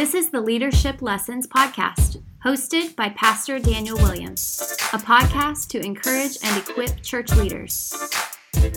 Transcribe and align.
This 0.00 0.14
is 0.14 0.30
the 0.30 0.40
Leadership 0.40 1.02
Lessons 1.02 1.46
Podcast, 1.46 2.22
hosted 2.42 2.96
by 2.96 3.10
Pastor 3.10 3.58
Daniel 3.58 3.98
Williams, 3.98 4.74
a 4.94 4.96
podcast 4.96 5.68
to 5.68 5.84
encourage 5.84 6.38
and 6.42 6.56
equip 6.56 7.02
church 7.02 7.30
leaders. 7.32 7.94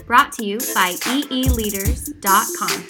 Brought 0.05 0.33
to 0.33 0.45
you 0.45 0.57
by 0.75 0.95
eeleaders.com. 0.99 2.83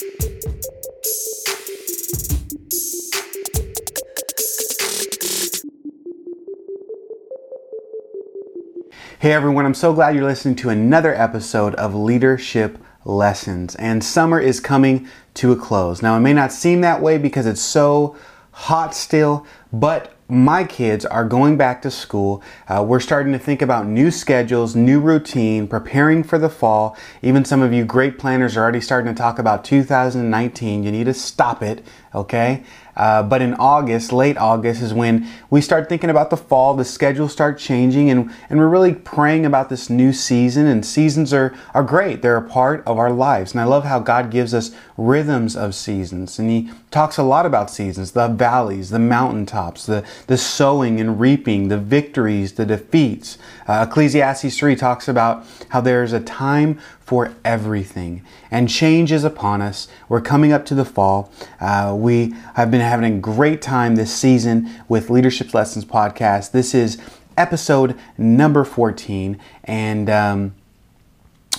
Hey 9.20 9.32
everyone, 9.32 9.64
I'm 9.64 9.74
so 9.74 9.92
glad 9.92 10.16
you're 10.16 10.24
listening 10.24 10.56
to 10.56 10.70
another 10.70 11.14
episode 11.14 11.76
of 11.76 11.94
Leadership 11.94 12.83
Lessons. 13.04 13.74
And 13.76 14.02
summer 14.02 14.40
is 14.40 14.60
coming 14.60 15.08
to 15.34 15.52
a 15.52 15.56
close. 15.56 16.02
Now, 16.02 16.16
it 16.16 16.20
may 16.20 16.32
not 16.32 16.52
seem 16.52 16.80
that 16.82 17.00
way 17.00 17.18
because 17.18 17.46
it's 17.46 17.60
so 17.60 18.16
hot 18.52 18.94
still, 18.94 19.46
but 19.72 20.14
my 20.28 20.64
kids 20.64 21.04
are 21.04 21.24
going 21.24 21.56
back 21.56 21.82
to 21.82 21.90
school. 21.90 22.42
Uh, 22.66 22.82
we're 22.86 23.00
starting 23.00 23.32
to 23.32 23.38
think 23.38 23.60
about 23.60 23.86
new 23.86 24.10
schedules, 24.10 24.74
new 24.74 24.98
routine, 25.00 25.68
preparing 25.68 26.22
for 26.22 26.38
the 26.38 26.48
fall. 26.48 26.96
Even 27.20 27.44
some 27.44 27.60
of 27.60 27.72
you 27.72 27.84
great 27.84 28.18
planners 28.18 28.56
are 28.56 28.62
already 28.62 28.80
starting 28.80 29.12
to 29.12 29.18
talk 29.18 29.38
about 29.38 29.64
2019. 29.64 30.82
You 30.82 30.90
need 30.90 31.04
to 31.04 31.14
stop 31.14 31.62
it, 31.62 31.84
okay? 32.14 32.62
Uh, 32.96 33.22
but 33.22 33.42
in 33.42 33.54
August, 33.54 34.12
late 34.12 34.36
August, 34.36 34.80
is 34.80 34.94
when 34.94 35.28
we 35.50 35.60
start 35.60 35.88
thinking 35.88 36.10
about 36.10 36.30
the 36.30 36.36
fall. 36.36 36.74
The 36.74 36.84
schedules 36.84 37.32
start 37.32 37.58
changing, 37.58 38.08
and, 38.08 38.30
and 38.48 38.58
we're 38.58 38.68
really 38.68 38.94
praying 38.94 39.44
about 39.44 39.68
this 39.68 39.90
new 39.90 40.12
season. 40.12 40.66
And 40.66 40.86
seasons 40.86 41.32
are, 41.32 41.54
are 41.74 41.82
great, 41.82 42.22
they're 42.22 42.36
a 42.36 42.48
part 42.48 42.84
of 42.86 42.98
our 42.98 43.10
lives. 43.10 43.52
And 43.52 43.60
I 43.60 43.64
love 43.64 43.84
how 43.84 43.98
God 43.98 44.30
gives 44.30 44.54
us 44.54 44.70
rhythms 44.96 45.56
of 45.56 45.74
seasons. 45.74 46.38
And 46.38 46.48
He 46.48 46.70
talks 46.90 47.18
a 47.18 47.24
lot 47.24 47.46
about 47.46 47.70
seasons 47.70 48.12
the 48.12 48.28
valleys, 48.28 48.90
the 48.90 48.98
mountaintops, 48.98 49.86
the, 49.86 50.04
the 50.28 50.38
sowing 50.38 51.00
and 51.00 51.18
reaping, 51.18 51.68
the 51.68 51.78
victories, 51.78 52.52
the 52.52 52.66
defeats. 52.66 53.38
Uh, 53.66 53.86
Ecclesiastes 53.88 54.56
3 54.56 54.76
talks 54.76 55.08
about 55.08 55.44
how 55.70 55.80
there's 55.80 56.12
a 56.12 56.20
time 56.20 56.78
for 57.04 57.34
everything. 57.44 58.22
And 58.50 58.68
change 58.68 59.12
is 59.12 59.24
upon 59.24 59.60
us. 59.60 59.88
We're 60.08 60.22
coming 60.22 60.52
up 60.52 60.64
to 60.66 60.74
the 60.74 60.84
fall. 60.84 61.30
Uh, 61.60 61.94
we 61.96 62.34
have 62.54 62.70
been 62.70 62.80
having 62.80 63.12
a 63.12 63.18
great 63.18 63.60
time 63.60 63.96
this 63.96 64.14
season 64.14 64.70
with 64.88 65.10
Leadership 65.10 65.52
Lessons 65.52 65.84
podcast. 65.84 66.52
This 66.52 66.74
is 66.74 66.98
episode 67.36 67.98
number 68.16 68.64
14. 68.64 69.38
And, 69.64 70.08
um, 70.08 70.54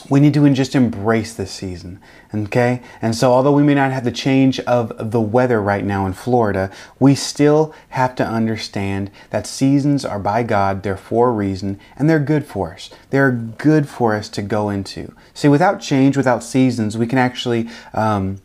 we 0.09 0.19
need 0.19 0.33
to 0.35 0.49
just 0.51 0.75
embrace 0.75 1.33
this 1.33 1.51
season, 1.51 1.99
okay? 2.33 2.81
And 3.01 3.15
so, 3.15 3.31
although 3.31 3.51
we 3.51 3.63
may 3.63 3.73
not 3.73 3.91
have 3.91 4.03
the 4.03 4.11
change 4.11 4.59
of 4.61 5.11
the 5.11 5.21
weather 5.21 5.61
right 5.61 5.83
now 5.83 6.05
in 6.05 6.13
Florida, 6.13 6.69
we 6.99 7.15
still 7.15 7.73
have 7.89 8.15
to 8.15 8.27
understand 8.27 9.09
that 9.31 9.47
seasons 9.47 10.05
are 10.05 10.19
by 10.19 10.43
God, 10.43 10.83
they're 10.83 10.97
for 10.97 11.29
a 11.29 11.31
reason, 11.31 11.79
and 11.95 12.09
they're 12.09 12.19
good 12.19 12.45
for 12.45 12.73
us. 12.73 12.89
They're 13.09 13.31
good 13.31 13.89
for 13.89 14.15
us 14.15 14.29
to 14.29 14.41
go 14.41 14.69
into. 14.69 15.13
See, 15.33 15.47
without 15.47 15.81
change, 15.81 16.15
without 16.17 16.43
seasons, 16.43 16.97
we 16.97 17.07
can 17.07 17.17
actually. 17.17 17.69
Um, 17.93 18.41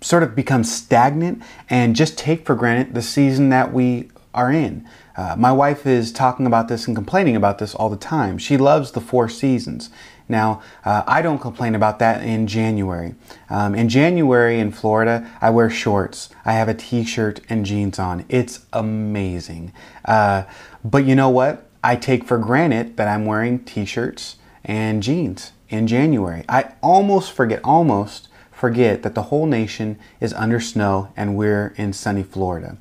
sort 0.00 0.22
of 0.22 0.36
become 0.36 0.62
stagnant 0.62 1.42
and 1.68 1.96
just 1.96 2.16
take 2.16 2.46
for 2.46 2.54
granted 2.54 2.94
the 2.94 3.02
season 3.02 3.48
that 3.48 3.72
we 3.72 4.08
are 4.38 4.52
in. 4.52 4.88
Uh, 5.16 5.34
my 5.36 5.50
wife 5.50 5.84
is 5.84 6.12
talking 6.12 6.46
about 6.46 6.68
this 6.68 6.86
and 6.86 6.94
complaining 6.94 7.34
about 7.34 7.58
this 7.58 7.74
all 7.74 7.90
the 7.90 7.96
time. 7.96 8.38
She 8.38 8.56
loves 8.56 8.92
the 8.92 9.00
four 9.00 9.28
seasons. 9.28 9.90
Now, 10.28 10.62
uh, 10.84 11.02
I 11.08 11.22
don't 11.22 11.40
complain 11.40 11.74
about 11.74 11.98
that 11.98 12.22
in 12.22 12.46
January. 12.46 13.16
Um, 13.50 13.74
in 13.74 13.88
January 13.88 14.60
in 14.60 14.70
Florida, 14.70 15.28
I 15.40 15.50
wear 15.50 15.68
shorts. 15.68 16.28
I 16.44 16.52
have 16.52 16.68
a 16.68 16.74
t 16.74 17.02
shirt 17.02 17.40
and 17.48 17.66
jeans 17.66 17.98
on. 17.98 18.24
It's 18.28 18.64
amazing. 18.72 19.72
Uh, 20.04 20.44
but 20.84 21.04
you 21.04 21.16
know 21.16 21.30
what? 21.30 21.68
I 21.82 21.96
take 21.96 22.24
for 22.24 22.38
granted 22.38 22.96
that 22.96 23.08
I'm 23.08 23.26
wearing 23.26 23.64
t 23.64 23.84
shirts 23.84 24.36
and 24.64 25.02
jeans 25.02 25.50
in 25.68 25.88
January. 25.88 26.44
I 26.48 26.74
almost 26.80 27.32
forget, 27.32 27.60
almost 27.64 28.28
forget 28.52 29.02
that 29.02 29.16
the 29.16 29.22
whole 29.22 29.46
nation 29.46 29.98
is 30.20 30.32
under 30.34 30.60
snow 30.60 31.12
and 31.16 31.36
we're 31.36 31.74
in 31.76 31.92
sunny 31.92 32.22
Florida. 32.22 32.76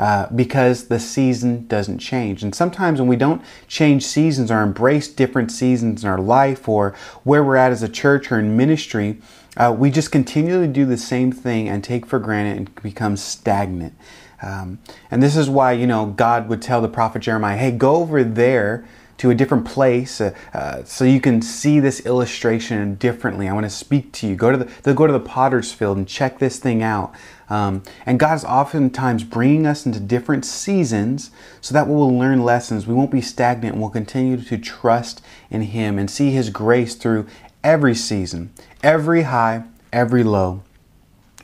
Uh, 0.00 0.26
because 0.34 0.88
the 0.88 0.98
season 0.98 1.66
doesn't 1.66 1.98
change. 1.98 2.42
And 2.42 2.54
sometimes 2.54 3.02
when 3.02 3.06
we 3.06 3.16
don't 3.16 3.42
change 3.68 4.02
seasons 4.02 4.50
or 4.50 4.62
embrace 4.62 5.08
different 5.08 5.52
seasons 5.52 6.02
in 6.02 6.08
our 6.08 6.18
life 6.18 6.66
or 6.70 6.96
where 7.22 7.44
we're 7.44 7.56
at 7.56 7.70
as 7.70 7.82
a 7.82 7.88
church 7.88 8.32
or 8.32 8.38
in 8.38 8.56
ministry, 8.56 9.18
uh, 9.58 9.76
we 9.78 9.90
just 9.90 10.10
continually 10.10 10.68
do 10.68 10.86
the 10.86 10.96
same 10.96 11.30
thing 11.30 11.68
and 11.68 11.84
take 11.84 12.06
for 12.06 12.18
granted 12.18 12.56
and 12.56 12.82
become 12.82 13.14
stagnant. 13.14 13.92
Um, 14.40 14.78
and 15.10 15.22
this 15.22 15.36
is 15.36 15.50
why, 15.50 15.72
you 15.72 15.86
know, 15.86 16.06
God 16.06 16.48
would 16.48 16.62
tell 16.62 16.80
the 16.80 16.88
prophet 16.88 17.20
Jeremiah, 17.20 17.58
hey, 17.58 17.70
go 17.70 17.96
over 17.96 18.24
there 18.24 18.88
to 19.20 19.28
a 19.28 19.34
different 19.34 19.66
place 19.66 20.18
uh, 20.18 20.34
uh, 20.54 20.82
so 20.84 21.04
you 21.04 21.20
can 21.20 21.42
see 21.42 21.78
this 21.78 22.06
illustration 22.06 22.94
differently. 22.94 23.46
I 23.46 23.52
want 23.52 23.66
to 23.66 23.70
speak 23.70 24.12
to 24.12 24.26
you. 24.26 24.34
Go 24.34 24.50
to 24.50 24.56
the, 24.56 24.94
go 24.94 25.06
to 25.06 25.12
the 25.12 25.20
potter's 25.20 25.74
field 25.74 25.98
and 25.98 26.08
check 26.08 26.38
this 26.38 26.58
thing 26.58 26.82
out. 26.82 27.14
Um, 27.50 27.82
and 28.06 28.22
is 28.22 28.46
oftentimes 28.46 29.24
bringing 29.24 29.66
us 29.66 29.84
into 29.84 30.00
different 30.00 30.46
seasons 30.46 31.30
so 31.60 31.74
that 31.74 31.86
we 31.86 31.94
will 31.94 32.16
learn 32.16 32.42
lessons. 32.42 32.86
We 32.86 32.94
won't 32.94 33.10
be 33.10 33.20
stagnant 33.20 33.76
we'll 33.76 33.90
continue 33.90 34.38
to 34.40 34.56
trust 34.56 35.20
in 35.50 35.62
Him 35.62 35.98
and 35.98 36.10
see 36.10 36.30
His 36.30 36.48
grace 36.48 36.94
through 36.94 37.26
every 37.62 37.94
season, 37.94 38.54
every 38.82 39.22
high, 39.22 39.64
every 39.92 40.24
low. 40.24 40.62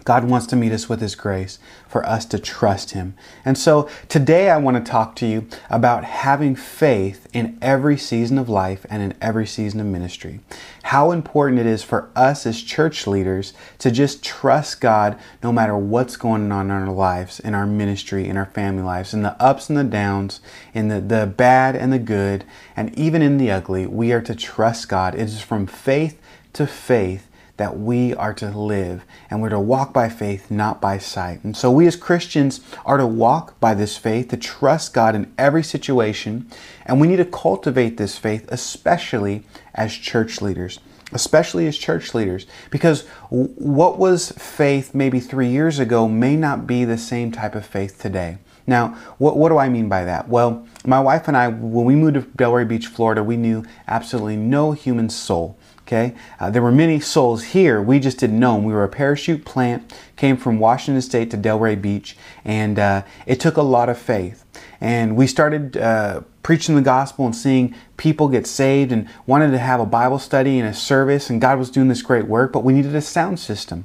God 0.06 0.25
wants 0.25 0.47
to 0.47 0.56
meet 0.56 0.71
us 0.71 0.89
with 0.89 1.00
His 1.00 1.17
grace 1.17 1.59
for 1.89 2.06
us 2.06 2.25
to 2.27 2.39
trust 2.39 2.93
Him. 2.93 3.15
And 3.44 3.59
so 3.59 3.91
today 4.09 4.50
I 4.50 4.56
want 4.56 4.77
to 4.77 4.91
talk 4.91 5.17
to 5.17 5.27
you 5.27 5.49
about 5.69 6.05
having 6.05 6.55
faith 6.55 7.27
in 7.33 7.59
every 7.61 7.99
season 7.99 8.39
of 8.39 8.49
life 8.49 8.87
and 8.89 9.03
in 9.03 9.15
every 9.21 9.47
season 9.47 9.81
of 9.81 9.87
ministry. 9.87 10.39
How 10.84 11.11
important 11.11 11.61
it 11.61 11.66
is 11.66 11.83
for 11.83 12.09
us 12.15 12.47
as 12.47 12.62
church 12.62 13.09
leaders 13.09 13.53
to 13.81 13.91
just 13.91 14.25
trust 14.25 14.81
God 14.81 15.19
no 15.43 15.53
matter 15.53 15.77
what's 15.77 16.16
going 16.16 16.53
on 16.53 16.66
in 16.66 16.71
our 16.71 16.89
lives, 16.89 17.41
in 17.41 17.53
our 17.53 17.66
ministry, 17.66 18.28
in 18.28 18.37
our 18.37 18.47
family 18.47 18.84
lives, 18.84 19.12
in 19.12 19.22
the 19.22 19.43
ups 19.43 19.69
and 19.69 19.77
the 19.77 19.83
downs, 19.83 20.41
in 20.72 20.87
the, 20.87 21.00
the 21.00 21.27
bad 21.27 21.75
and 21.75 21.93
the 21.93 21.99
good, 21.99 22.45
and 22.77 22.97
even 22.97 23.22
in 23.22 23.39
the 23.39 23.50
ugly. 23.50 23.87
We 23.87 24.12
are 24.12 24.22
to 24.22 24.37
trust 24.37 24.89
God. 24.89 25.16
It 25.16 25.22
is 25.22 25.41
from 25.41 25.66
faith 25.66 26.21
to 26.53 26.65
faith 26.65 27.27
that 27.56 27.78
we 27.78 28.15
are 28.15 28.34
to 28.34 28.50
live 28.50 29.05
and 29.31 29.41
we're 29.41 29.49
to 29.49 29.61
walk 29.61 29.93
by 29.93 30.09
faith, 30.09 30.50
not 30.50 30.81
by 30.81 30.99
sight. 30.99 31.43
And 31.43 31.56
so 31.56 31.71
we 31.71 31.87
as 31.87 31.97
Christians 31.97 32.61
are 32.84 32.97
to 32.99 33.06
walk 33.06 33.59
by 33.61 33.75
this 33.75 33.97
faith, 33.97 34.28
to 34.28 34.37
trust 34.37 34.93
God 34.93 35.15
in 35.15 35.33
every 35.39 35.62
situation, 35.62 36.50
and 36.84 37.00
we 37.00 37.09
need 37.09 37.16
to 37.16 37.25
cultivate 37.25 37.97
this 37.97 38.19
faith, 38.19 38.47
especially 38.49 39.45
as 39.75 39.95
church 39.95 40.41
leaders. 40.41 40.81
Especially 41.12 41.69
as 41.69 41.78
church 41.78 42.15
leaders, 42.15 42.47
because 42.69 43.06
what 43.31 43.97
was 43.97 44.33
faith 44.33 44.93
maybe 44.93 45.21
three 45.21 45.47
years 45.47 45.78
ago 45.78 46.09
may 46.09 46.34
not 46.34 46.66
be 46.66 46.84
the 46.84 46.99
same 46.99 47.31
type 47.31 47.55
of 47.55 47.65
faith 47.65 48.00
today. 48.03 48.39
Now, 48.66 48.89
what, 49.19 49.37
what 49.37 49.50
do 49.50 49.59
I 49.59 49.69
mean 49.69 49.89
by 49.89 50.05
that? 50.05 50.28
Well, 50.28 50.66
my 50.84 50.99
wife 50.99 51.28
and 51.28 51.37
I, 51.37 51.47
when 51.47 51.84
we 51.84 51.95
moved 51.95 52.15
to 52.15 52.22
Delray 52.22 52.66
Beach, 52.66 52.89
Florida, 52.89 53.22
we 53.22 53.37
knew 53.37 53.65
absolutely 53.87 54.37
no 54.37 54.72
human 54.72 55.09
soul. 55.09 55.56
Okay, 55.86 56.14
uh, 56.41 56.50
there 56.50 56.62
were 56.62 56.72
many 56.72 56.98
souls 56.98 57.44
here. 57.44 57.80
We 57.80 58.00
just 58.00 58.19
didn't 58.19 58.41
know 58.41 58.56
them. 58.56 58.64
We 58.64 58.72
were 58.72 58.82
a 58.82 58.88
parachute 58.88 59.44
plant, 59.44 59.97
came 60.16 60.36
from 60.36 60.58
Washington 60.58 61.00
State 61.00 61.30
to 61.30 61.36
Delray 61.38 61.80
Beach, 61.80 62.16
and 62.44 62.76
uh, 62.76 63.02
it 63.24 63.38
took 63.38 63.56
a 63.56 63.62
lot 63.62 63.88
of 63.88 63.97
faith. 63.97 64.44
And 64.80 65.14
we 65.14 65.28
started 65.28 65.76
uh, 65.76 66.22
preaching 66.42 66.74
the 66.74 66.82
gospel 66.82 67.24
and 67.24 67.36
seeing 67.36 67.72
people 67.98 68.28
get 68.28 68.48
saved, 68.48 68.91
and 68.91 69.08
wanted 69.26 69.52
to 69.52 69.58
have 69.58 69.78
a 69.78 69.86
Bible 69.86 70.19
study 70.19 70.58
and 70.58 70.69
a 70.69 70.74
service. 70.74 71.30
And 71.30 71.41
God 71.41 71.56
was 71.56 71.70
doing 71.70 71.86
this 71.86 72.03
great 72.03 72.26
work, 72.26 72.53
but 72.53 72.64
we 72.64 72.72
needed 72.72 72.97
a 72.97 73.00
sound 73.00 73.38
system, 73.38 73.84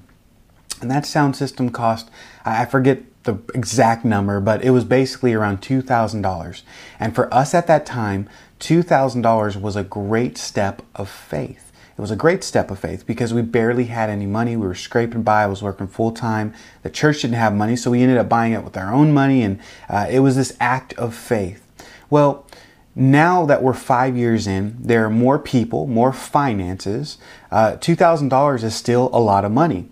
and 0.81 0.89
that 0.89 1.05
sound 1.05 1.35
system 1.35 1.69
cost 1.69 2.09
I 2.43 2.65
forget 2.65 3.03
the 3.23 3.37
exact 3.53 4.03
number, 4.03 4.39
but 4.39 4.63
it 4.63 4.71
was 4.71 4.83
basically 4.83 5.33
around 5.33 5.61
$2,000. 5.61 6.61
And 6.99 7.13
for 7.13 7.31
us 7.33 7.53
at 7.53 7.67
that 7.67 7.85
time, 7.85 8.27
$2,000 8.59 9.61
was 9.61 9.75
a 9.75 9.83
great 9.83 10.37
step 10.37 10.81
of 10.95 11.09
faith. 11.09 11.70
It 11.97 12.01
was 12.01 12.11
a 12.11 12.15
great 12.15 12.43
step 12.43 12.71
of 12.71 12.79
faith 12.79 13.05
because 13.05 13.33
we 13.33 13.41
barely 13.41 13.85
had 13.85 14.09
any 14.09 14.25
money. 14.25 14.55
We 14.55 14.65
were 14.65 14.75
scraping 14.75 15.23
by. 15.23 15.43
I 15.43 15.47
was 15.47 15.61
working 15.61 15.87
full 15.87 16.11
time. 16.11 16.53
The 16.83 16.89
church 16.89 17.21
didn't 17.21 17.35
have 17.35 17.53
money, 17.53 17.75
so 17.75 17.91
we 17.91 18.01
ended 18.01 18.17
up 18.17 18.29
buying 18.29 18.53
it 18.53 18.63
with 18.63 18.77
our 18.77 18.93
own 18.93 19.13
money, 19.13 19.43
and 19.43 19.59
uh, 19.89 20.07
it 20.09 20.19
was 20.19 20.35
this 20.35 20.55
act 20.59 20.93
of 20.93 21.13
faith. 21.13 21.67
Well, 22.09 22.47
now 22.95 23.45
that 23.45 23.63
we're 23.63 23.73
five 23.73 24.17
years 24.17 24.47
in, 24.47 24.77
there 24.79 25.05
are 25.05 25.09
more 25.09 25.39
people, 25.39 25.87
more 25.87 26.11
finances. 26.11 27.17
Uh, 27.49 27.73
$2,000 27.73 28.63
is 28.63 28.75
still 28.75 29.09
a 29.13 29.19
lot 29.19 29.45
of 29.45 29.51
money, 29.51 29.87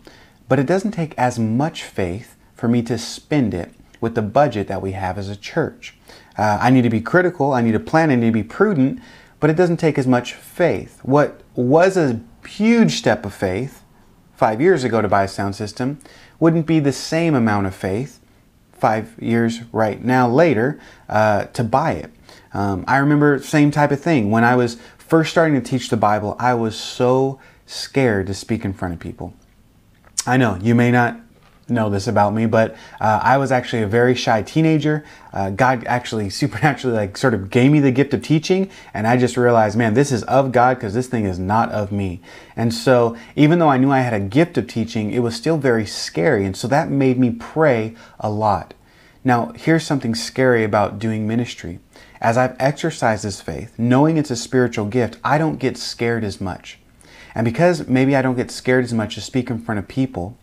but 0.48 0.60
it 0.60 0.66
doesn't 0.66 0.92
take 0.92 1.18
as 1.18 1.40
much 1.40 1.84
faith 1.84 2.36
for 2.56 2.68
me 2.68 2.82
to 2.84 2.98
spend 2.98 3.54
it 3.54 3.74
with 4.02 4.16
the 4.16 4.22
budget 4.22 4.68
that 4.68 4.82
we 4.82 4.94
have 4.94 5.18
as 5.18 5.30
a 5.30 5.36
church. 5.36 5.96
Uh, 6.38 6.58
I 6.62 6.70
need 6.70 6.84
to 6.84 6.90
be 6.90 7.02
critical, 7.02 7.54
I 7.54 7.62
need 7.62 7.74
to 7.74 7.80
plan, 7.80 8.12
I 8.12 8.16
need 8.16 8.28
to 8.28 8.32
be 8.32 8.44
prudent, 8.44 9.02
but 9.40 9.50
it 9.50 9.56
doesn't 9.56 9.78
take 9.78 9.98
as 9.98 10.08
much 10.08 10.34
faith. 10.34 11.00
What 11.04 11.42
was 11.56 11.98
a 11.98 12.22
huge 12.48 12.94
step 12.98 13.26
of 13.26 13.34
faith 13.34 13.84
five 14.36 14.62
years 14.62 14.84
ago 14.84 15.02
to 15.02 15.08
buy 15.08 15.24
a 15.24 15.28
sound 15.28 15.56
system 15.56 16.00
wouldn't 16.40 16.66
be 16.66 16.80
the 16.80 16.94
same 16.94 17.36
amount 17.36 17.68
of 17.68 17.76
faith 17.76 18.20
five 18.72 19.16
years 19.22 19.62
right 19.74 20.04
now 20.04 20.28
later 20.28 20.80
uh, 21.10 21.46
to 21.46 21.64
buy 21.64 21.92
it. 21.92 22.12
Um, 22.54 22.86
I 22.88 22.98
remember 22.98 23.42
same 23.42 23.72
type 23.72 23.92
of 23.92 24.02
thing 24.02 24.32
when 24.32 24.44
I 24.44 24.56
was 24.56 24.78
first 24.98 25.32
starting 25.32 25.62
to 25.62 25.70
teach 25.70 25.90
the 25.90 25.98
Bible. 25.98 26.36
I 26.40 26.54
was 26.54 26.78
so 26.78 27.40
scared 27.66 28.28
to 28.28 28.34
speak 28.34 28.66
in 28.66 28.74
front 28.74 28.94
of 28.94 29.00
people. 29.00 29.34
I 30.26 30.38
know 30.38 30.58
you 30.62 30.74
may 30.74 30.92
not 30.92 31.20
know 31.70 31.90
this 31.90 32.08
about 32.08 32.34
me, 32.34 32.46
but 32.46 32.76
uh, 33.00 33.20
I 33.22 33.38
was 33.38 33.52
actually 33.52 33.84
a 33.84 33.88
very 33.88 34.16
shy 34.16 34.42
teenager. 34.42 35.06
Uh, 35.34 35.50
God 35.50 35.84
actually 35.86 36.30
supernaturally, 36.42 36.96
like, 36.96 37.18
sort 37.18 37.34
of 37.34 37.50
gave 37.50 37.72
me 37.72 37.80
the 37.80 37.92
gift 37.92 38.14
of 38.14 38.22
teaching, 38.22 38.70
and 38.94 39.08
I 39.08 39.18
just 39.18 39.38
realized, 39.38 39.78
man, 39.78 39.94
this 39.94 40.12
is 40.12 40.24
of 40.24 40.52
God 40.52 40.76
because 40.78 40.94
this 40.94 41.08
thing 41.08 41.26
is 41.26 41.40
not 41.40 41.72
of 41.72 41.92
me. 41.92 42.22
And 42.56 42.74
so, 42.74 43.18
even 43.36 43.60
though 43.60 43.70
I 43.70 43.78
knew 43.78 43.92
I 43.92 44.02
had 44.02 44.14
a 44.14 44.20
gift 44.20 44.58
of 44.58 44.68
teaching, 44.68 45.12
it 45.12 45.20
was 45.20 45.36
still 45.36 45.58
very 45.58 45.86
scary, 45.86 46.46
and 46.46 46.56
so 46.56 46.68
that 46.68 46.90
made 46.90 47.20
me 47.20 47.32
pray 47.32 47.96
a 48.20 48.30
lot. 48.30 48.74
Now, 49.24 49.52
here's 49.56 49.86
something 49.86 50.16
scary 50.16 50.64
about 50.64 50.98
doing 50.98 51.28
ministry. 51.28 51.80
As 52.22 52.38
I've 52.38 52.56
exercised 52.60 53.24
this 53.24 53.42
faith, 53.42 53.74
knowing 53.78 54.18
it's 54.18 54.32
a 54.32 54.36
spiritual 54.36 54.86
gift, 54.86 55.18
I 55.24 55.38
don't 55.38 55.58
get 55.58 55.78
scared 55.78 56.24
as 56.24 56.42
much. 56.42 56.80
And 57.36 57.46
because 57.46 57.88
maybe 57.88 58.16
I 58.16 58.22
don't 58.22 58.36
get 58.36 58.52
scared 58.52 58.84
as 58.84 58.94
much 58.94 59.16
to 59.16 59.22
speak 59.22 59.50
in 59.50 59.60
front 59.60 59.80
of 59.80 59.88
people, 59.88 60.38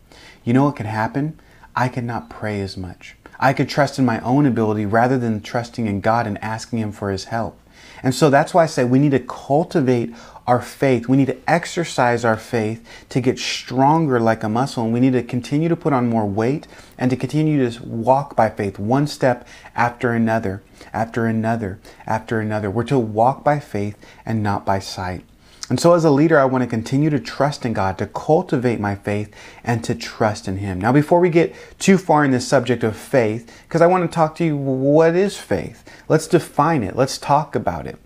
you 0.44 0.52
know 0.52 0.64
what 0.64 0.76
could 0.76 0.86
happen? 0.86 1.38
I 1.74 1.88
could 1.88 2.04
not 2.04 2.30
pray 2.30 2.60
as 2.60 2.76
much. 2.76 3.16
I 3.38 3.52
could 3.52 3.68
trust 3.68 3.98
in 3.98 4.04
my 4.04 4.20
own 4.20 4.46
ability 4.46 4.86
rather 4.86 5.18
than 5.18 5.40
trusting 5.40 5.86
in 5.86 6.00
God 6.00 6.26
and 6.26 6.42
asking 6.42 6.78
Him 6.78 6.92
for 6.92 7.10
His 7.10 7.24
help. 7.24 7.58
And 8.02 8.14
so 8.14 8.30
that's 8.30 8.54
why 8.54 8.64
I 8.64 8.66
say 8.66 8.84
we 8.84 8.98
need 8.98 9.10
to 9.12 9.18
cultivate 9.18 10.14
our 10.46 10.60
faith. 10.60 11.08
We 11.08 11.16
need 11.16 11.26
to 11.26 11.50
exercise 11.50 12.24
our 12.24 12.36
faith 12.36 12.86
to 13.08 13.20
get 13.20 13.38
stronger 13.38 14.20
like 14.20 14.42
a 14.42 14.48
muscle. 14.48 14.84
And 14.84 14.92
we 14.92 15.00
need 15.00 15.14
to 15.14 15.22
continue 15.22 15.68
to 15.68 15.76
put 15.76 15.92
on 15.92 16.08
more 16.08 16.26
weight 16.26 16.66
and 16.98 17.10
to 17.10 17.16
continue 17.16 17.68
to 17.68 17.82
walk 17.82 18.36
by 18.36 18.48
faith, 18.50 18.78
one 18.78 19.06
step 19.06 19.46
after 19.74 20.12
another, 20.12 20.62
after 20.92 21.26
another, 21.26 21.78
after 22.06 22.40
another. 22.40 22.70
We're 22.70 22.84
to 22.84 22.98
walk 22.98 23.42
by 23.42 23.58
faith 23.58 23.96
and 24.24 24.42
not 24.42 24.64
by 24.64 24.78
sight. 24.78 25.24
And 25.68 25.80
so, 25.80 25.94
as 25.94 26.04
a 26.04 26.10
leader, 26.10 26.38
I 26.38 26.44
want 26.44 26.62
to 26.62 26.70
continue 26.70 27.10
to 27.10 27.18
trust 27.18 27.66
in 27.66 27.72
God, 27.72 27.98
to 27.98 28.06
cultivate 28.06 28.78
my 28.78 28.94
faith, 28.94 29.34
and 29.64 29.82
to 29.82 29.96
trust 29.96 30.46
in 30.46 30.58
Him. 30.58 30.80
Now, 30.80 30.92
before 30.92 31.18
we 31.18 31.28
get 31.28 31.54
too 31.78 31.98
far 31.98 32.24
in 32.24 32.30
this 32.30 32.46
subject 32.46 32.84
of 32.84 32.96
faith, 32.96 33.52
because 33.66 33.82
I 33.82 33.86
want 33.86 34.08
to 34.08 34.14
talk 34.14 34.36
to 34.36 34.44
you, 34.44 34.56
what 34.56 35.16
is 35.16 35.36
faith? 35.36 35.84
Let's 36.08 36.28
define 36.28 36.84
it, 36.84 36.94
let's 36.94 37.18
talk 37.18 37.56
about 37.56 37.86
it. 37.86 37.98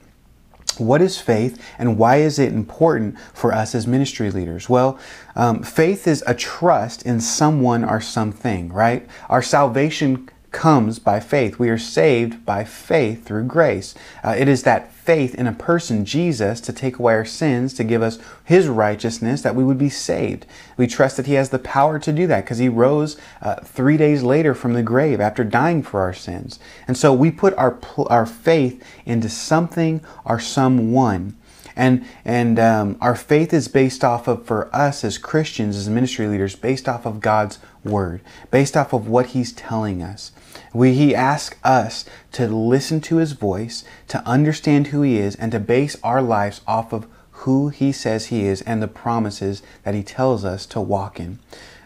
What 0.78 1.02
is 1.02 1.20
faith 1.20 1.62
and 1.78 1.98
why 1.98 2.16
is 2.16 2.38
it 2.38 2.52
important 2.54 3.18
for 3.34 3.52
us 3.52 3.74
as 3.74 3.86
ministry 3.86 4.30
leaders? 4.30 4.70
Well, 4.70 4.98
um, 5.36 5.62
faith 5.62 6.06
is 6.06 6.24
a 6.26 6.34
trust 6.34 7.04
in 7.04 7.20
someone 7.20 7.84
or 7.84 8.00
something, 8.00 8.72
right? 8.72 9.06
Our 9.28 9.42
salvation 9.42 10.30
comes 10.52 10.98
by 10.98 11.20
faith. 11.20 11.58
We 11.58 11.68
are 11.68 11.78
saved 11.78 12.44
by 12.46 12.64
faith 12.64 13.24
through 13.24 13.44
grace. 13.44 13.94
Uh, 14.24 14.34
it 14.38 14.48
is 14.48 14.62
that 14.62 14.92
faith 15.10 15.34
in 15.34 15.48
a 15.48 15.52
person, 15.52 16.04
Jesus, 16.04 16.60
to 16.60 16.72
take 16.72 17.00
away 17.00 17.14
our 17.14 17.24
sins, 17.24 17.74
to 17.74 17.82
give 17.82 18.00
us 18.00 18.20
his 18.44 18.68
righteousness, 18.68 19.42
that 19.42 19.56
we 19.56 19.64
would 19.64 19.76
be 19.76 19.88
saved. 19.88 20.46
We 20.76 20.86
trust 20.86 21.16
that 21.16 21.26
he 21.26 21.34
has 21.34 21.50
the 21.50 21.58
power 21.58 21.98
to 21.98 22.12
do 22.12 22.28
that 22.28 22.44
because 22.44 22.58
he 22.58 22.68
rose 22.68 23.16
uh, 23.42 23.56
three 23.56 23.96
days 23.96 24.22
later 24.22 24.54
from 24.54 24.72
the 24.72 24.84
grave 24.84 25.20
after 25.20 25.42
dying 25.42 25.82
for 25.82 25.98
our 26.00 26.14
sins. 26.14 26.60
And 26.86 26.96
so 26.96 27.12
we 27.12 27.32
put 27.32 27.54
our, 27.54 27.76
our 28.06 28.24
faith 28.24 28.84
into 29.04 29.28
something 29.28 30.00
or 30.24 30.38
someone. 30.38 31.36
And, 31.76 32.04
and 32.24 32.58
um, 32.58 32.96
our 33.00 33.14
faith 33.14 33.52
is 33.52 33.68
based 33.68 34.04
off 34.04 34.28
of, 34.28 34.44
for 34.44 34.74
us 34.74 35.04
as 35.04 35.18
Christians, 35.18 35.76
as 35.76 35.88
ministry 35.88 36.26
leaders, 36.26 36.56
based 36.56 36.88
off 36.88 37.06
of 37.06 37.20
God's 37.20 37.58
word, 37.84 38.20
based 38.50 38.76
off 38.76 38.92
of 38.92 39.08
what 39.08 39.26
He's 39.26 39.52
telling 39.52 40.02
us. 40.02 40.32
We, 40.72 40.94
he 40.94 41.14
asks 41.14 41.56
us 41.64 42.04
to 42.32 42.46
listen 42.48 43.00
to 43.02 43.16
His 43.16 43.32
voice, 43.32 43.84
to 44.08 44.26
understand 44.26 44.88
who 44.88 45.02
He 45.02 45.18
is, 45.18 45.34
and 45.36 45.52
to 45.52 45.60
base 45.60 45.96
our 46.02 46.22
lives 46.22 46.60
off 46.66 46.92
of 46.92 47.06
who 47.30 47.68
He 47.70 47.92
says 47.92 48.26
He 48.26 48.44
is 48.44 48.62
and 48.62 48.82
the 48.82 48.88
promises 48.88 49.62
that 49.84 49.94
He 49.94 50.02
tells 50.02 50.44
us 50.44 50.66
to 50.66 50.80
walk 50.80 51.18
in. 51.18 51.38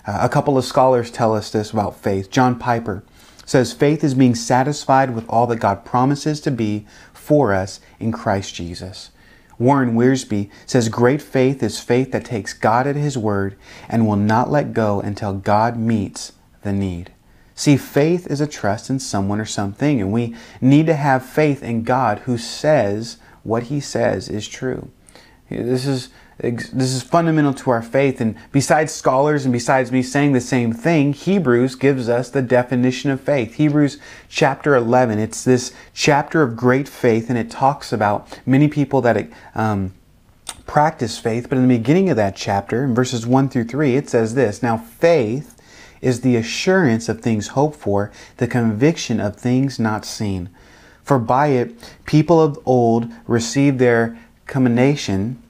Uh, 0.07 0.19
a 0.21 0.29
couple 0.29 0.59
of 0.59 0.65
scholars 0.65 1.11
tell 1.11 1.35
us 1.35 1.51
this 1.51 1.71
about 1.71 1.97
faith. 1.97 2.31
John 2.31 2.59
Piper 2.59 3.03
says, 3.47 3.73
Faith 3.73 4.05
is 4.05 4.15
being 4.15 4.35
satisfied 4.35 5.15
with 5.15 5.29
all 5.29 5.47
that 5.47 5.57
God 5.57 5.85
promises 5.85 6.41
to 6.43 6.51
be 6.51 6.87
for 7.13 7.55
us 7.55 7.81
in 7.99 8.13
Christ 8.13 8.55
Jesus. 8.55 9.11
Warren 9.59 9.95
Wiersbe 9.95 10.51
says, 10.67 10.89
Great 10.89 11.23
faith 11.23 11.62
is 11.62 11.81
faith 11.81 12.12
that 12.12 12.25
takes 12.25 12.53
God 12.53 12.87
at 12.87 12.97
His 12.97 13.17
word 13.17 13.56
and 13.89 14.06
will 14.06 14.17
not 14.17 14.51
let 14.51 14.73
go 14.73 15.01
until 15.01 15.33
God 15.33 15.77
meets 15.77 16.33
the 16.62 16.73
need. 16.73 17.12
See, 17.55 17.77
faith 17.77 18.27
is 18.27 18.41
a 18.41 18.47
trust 18.47 18.91
in 18.91 18.99
someone 18.99 19.41
or 19.41 19.45
something, 19.45 20.01
and 20.01 20.12
we 20.12 20.35
need 20.61 20.87
to 20.87 20.95
have 20.95 21.25
faith 21.25 21.62
in 21.62 21.85
God 21.85 22.21
who 22.21 22.37
says 22.37 23.19
what 23.45 23.65
He 23.65 23.79
says 23.79 24.29
is 24.29 24.49
true. 24.49 24.91
This 25.49 25.87
is 25.87 26.09
this 26.39 26.93
is 26.93 27.03
fundamental 27.03 27.55
to 27.55 27.71
our 27.71 27.83
faith. 27.83 28.21
And 28.21 28.35
besides 28.51 28.93
scholars 28.93 29.45
and 29.45 29.53
besides 29.53 29.93
me 29.93 30.03
saying 30.03 30.33
the 30.33 30.41
same 30.41 30.73
thing, 30.73 31.13
Hebrews 31.13 31.77
gives 31.77 32.09
us 32.09 32.31
the 32.31 32.43
definition 32.43 33.11
of 33.11 33.21
faith. 33.21 33.55
Hebrews 33.55 33.99
chapter 34.29 34.75
11, 34.75 35.19
it's 35.19 35.45
this 35.45 35.73
chapter 35.93 36.43
of 36.43 36.57
great 36.57 36.89
faith, 36.89 37.29
and 37.29 37.39
it 37.39 37.51
talks 37.51 37.93
about 37.93 38.41
many 38.45 38.69
people 38.69 39.01
that 39.03 39.29
um, 39.55 39.95
practice 40.67 41.19
faith. 41.19 41.49
But 41.49 41.59
in 41.59 41.69
the 41.69 41.77
beginning 41.77 42.11
of 42.11 42.17
that 42.17 42.35
chapter, 42.35 42.85
in 42.85 42.95
verses 42.95 43.27
1 43.27 43.49
through 43.49 43.65
3, 43.65 43.97
it 43.97 44.11
says 44.11 44.35
this 44.35 44.63
Now 44.63 44.77
faith 44.77 45.61
is 46.01 46.21
the 46.21 46.37
assurance 46.37 47.09
of 47.09 47.21
things 47.21 47.49
hoped 47.49 47.77
for, 47.77 48.11
the 48.37 48.47
conviction 48.47 49.21
of 49.21 49.37
things 49.37 49.79
not 49.79 50.05
seen. 50.05 50.51
For 51.03 51.19
by 51.19 51.49
it, 51.49 51.95
people 52.07 52.41
of 52.41 52.59
old 52.67 53.11
received 53.27 53.79
their 53.79 54.19
commendation 54.47 55.41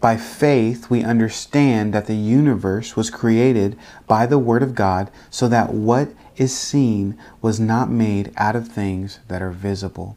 by 0.00 0.16
faith, 0.16 0.88
we 0.88 1.04
understand 1.04 1.92
that 1.92 2.06
the 2.06 2.16
universe 2.16 2.96
was 2.96 3.10
created 3.10 3.78
by 4.06 4.26
the 4.26 4.38
Word 4.38 4.62
of 4.62 4.74
God, 4.74 5.10
so 5.28 5.46
that 5.48 5.74
what 5.74 6.08
is 6.36 6.56
seen 6.56 7.18
was 7.42 7.60
not 7.60 7.90
made 7.90 8.32
out 8.36 8.56
of 8.56 8.68
things 8.68 9.20
that 9.28 9.42
are 9.42 9.50
visible. 9.50 10.16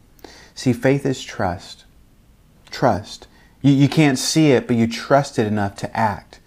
See, 0.54 0.72
faith 0.72 1.04
is 1.04 1.22
trust. 1.22 1.84
Trust. 2.70 3.28
You, 3.60 3.72
you 3.72 3.88
can't 3.88 4.18
see 4.18 4.52
it, 4.52 4.66
but 4.66 4.76
you 4.76 4.86
trust 4.86 5.38
it 5.38 5.46
enough 5.46 5.76
to 5.76 5.96
act, 5.96 6.40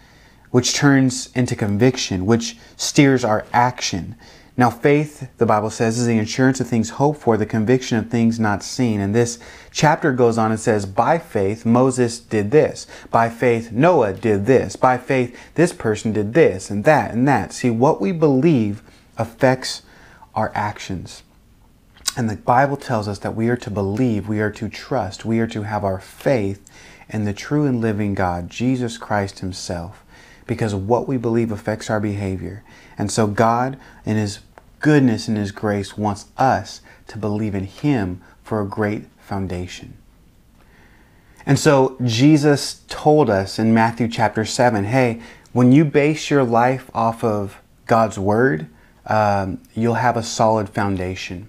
which 0.50 0.74
turns 0.74 1.30
into 1.36 1.56
conviction, 1.56 2.26
which 2.26 2.58
steers 2.76 3.24
our 3.24 3.46
action. 3.54 4.16
Now, 4.60 4.72
faith, 4.72 5.30
the 5.38 5.46
Bible 5.46 5.70
says, 5.70 6.00
is 6.00 6.08
the 6.08 6.18
assurance 6.18 6.60
of 6.60 6.68
things 6.68 6.90
hoped 6.92 7.22
for, 7.22 7.38
the 7.38 7.46
conviction 7.46 8.00
of 8.00 8.10
things 8.10 8.40
not 8.40 8.64
seen. 8.64 9.00
And 9.00 9.14
this 9.14 9.38
chapter 9.78 10.12
goes 10.12 10.40
on 10.40 10.50
and 10.50 10.60
says, 10.60 10.88
By 10.88 11.20
faith, 11.20 11.64
Moses 11.64 12.20
did 12.20 12.50
this. 12.50 12.88
By 13.12 13.30
faith, 13.30 13.72
Noah 13.72 14.14
did 14.14 14.48
this. 14.48 14.76
By 14.76 14.98
faith, 14.98 15.38
this 15.54 15.72
person 15.72 16.12
did 16.12 16.34
this 16.34 16.72
and 16.72 16.84
that 16.86 17.12
and 17.12 17.28
that. 17.28 17.54
See, 17.54 17.70
what 17.70 18.02
we 18.02 18.12
believe 18.12 18.82
affects 19.18 19.84
our 20.34 20.52
actions. 20.56 21.22
And 22.18 22.28
the 22.28 22.38
Bible 22.38 22.76
tells 22.76 23.08
us 23.08 23.20
that 23.20 23.36
we 23.36 23.50
are 23.50 23.58
to 23.58 23.70
believe, 23.70 24.28
we 24.28 24.40
are 24.40 24.50
to 24.50 24.68
trust, 24.68 25.26
we 25.26 25.40
are 25.40 25.48
to 25.48 25.62
have 25.62 25.84
our 25.84 26.00
faith 26.00 26.68
in 27.08 27.26
the 27.26 27.34
true 27.34 27.68
and 27.68 27.80
living 27.80 28.16
God, 28.16 28.50
Jesus 28.50 28.98
Christ 28.98 29.40
Himself, 29.40 30.04
because 30.48 30.74
what 30.74 31.08
we 31.08 31.18
believe 31.18 31.52
affects 31.52 31.88
our 31.92 32.00
behavior. 32.00 32.64
And 32.98 33.12
so, 33.12 33.28
God, 33.28 33.78
in 34.06 34.18
His 34.18 34.40
goodness 34.80 35.28
and 35.28 35.38
His 35.38 35.52
grace 35.52 35.96
wants 35.96 36.26
us 36.36 36.82
to 37.10 37.20
believe 37.20 37.54
in 37.54 37.66
Him 37.66 38.24
for 38.44 38.60
a 38.60 38.68
great 38.68 39.04
foundation. 39.28 39.98
And 41.46 41.60
so 41.60 41.96
Jesus 42.04 42.82
told 42.88 43.30
us 43.30 43.60
in 43.60 43.74
Matthew 43.74 44.08
chapter 44.08 44.44
7 44.44 44.86
hey, 44.86 45.22
when 45.54 45.72
you 45.72 45.86
base 45.86 46.30
your 46.30 46.44
life 46.44 46.92
off 46.94 47.24
of 47.24 47.62
God's 47.86 48.20
Word, 48.20 48.68
um, 49.06 49.62
you'll 49.74 49.96
have 49.96 50.18
a 50.18 50.24
solid 50.24 50.70
foundation. 50.70 51.48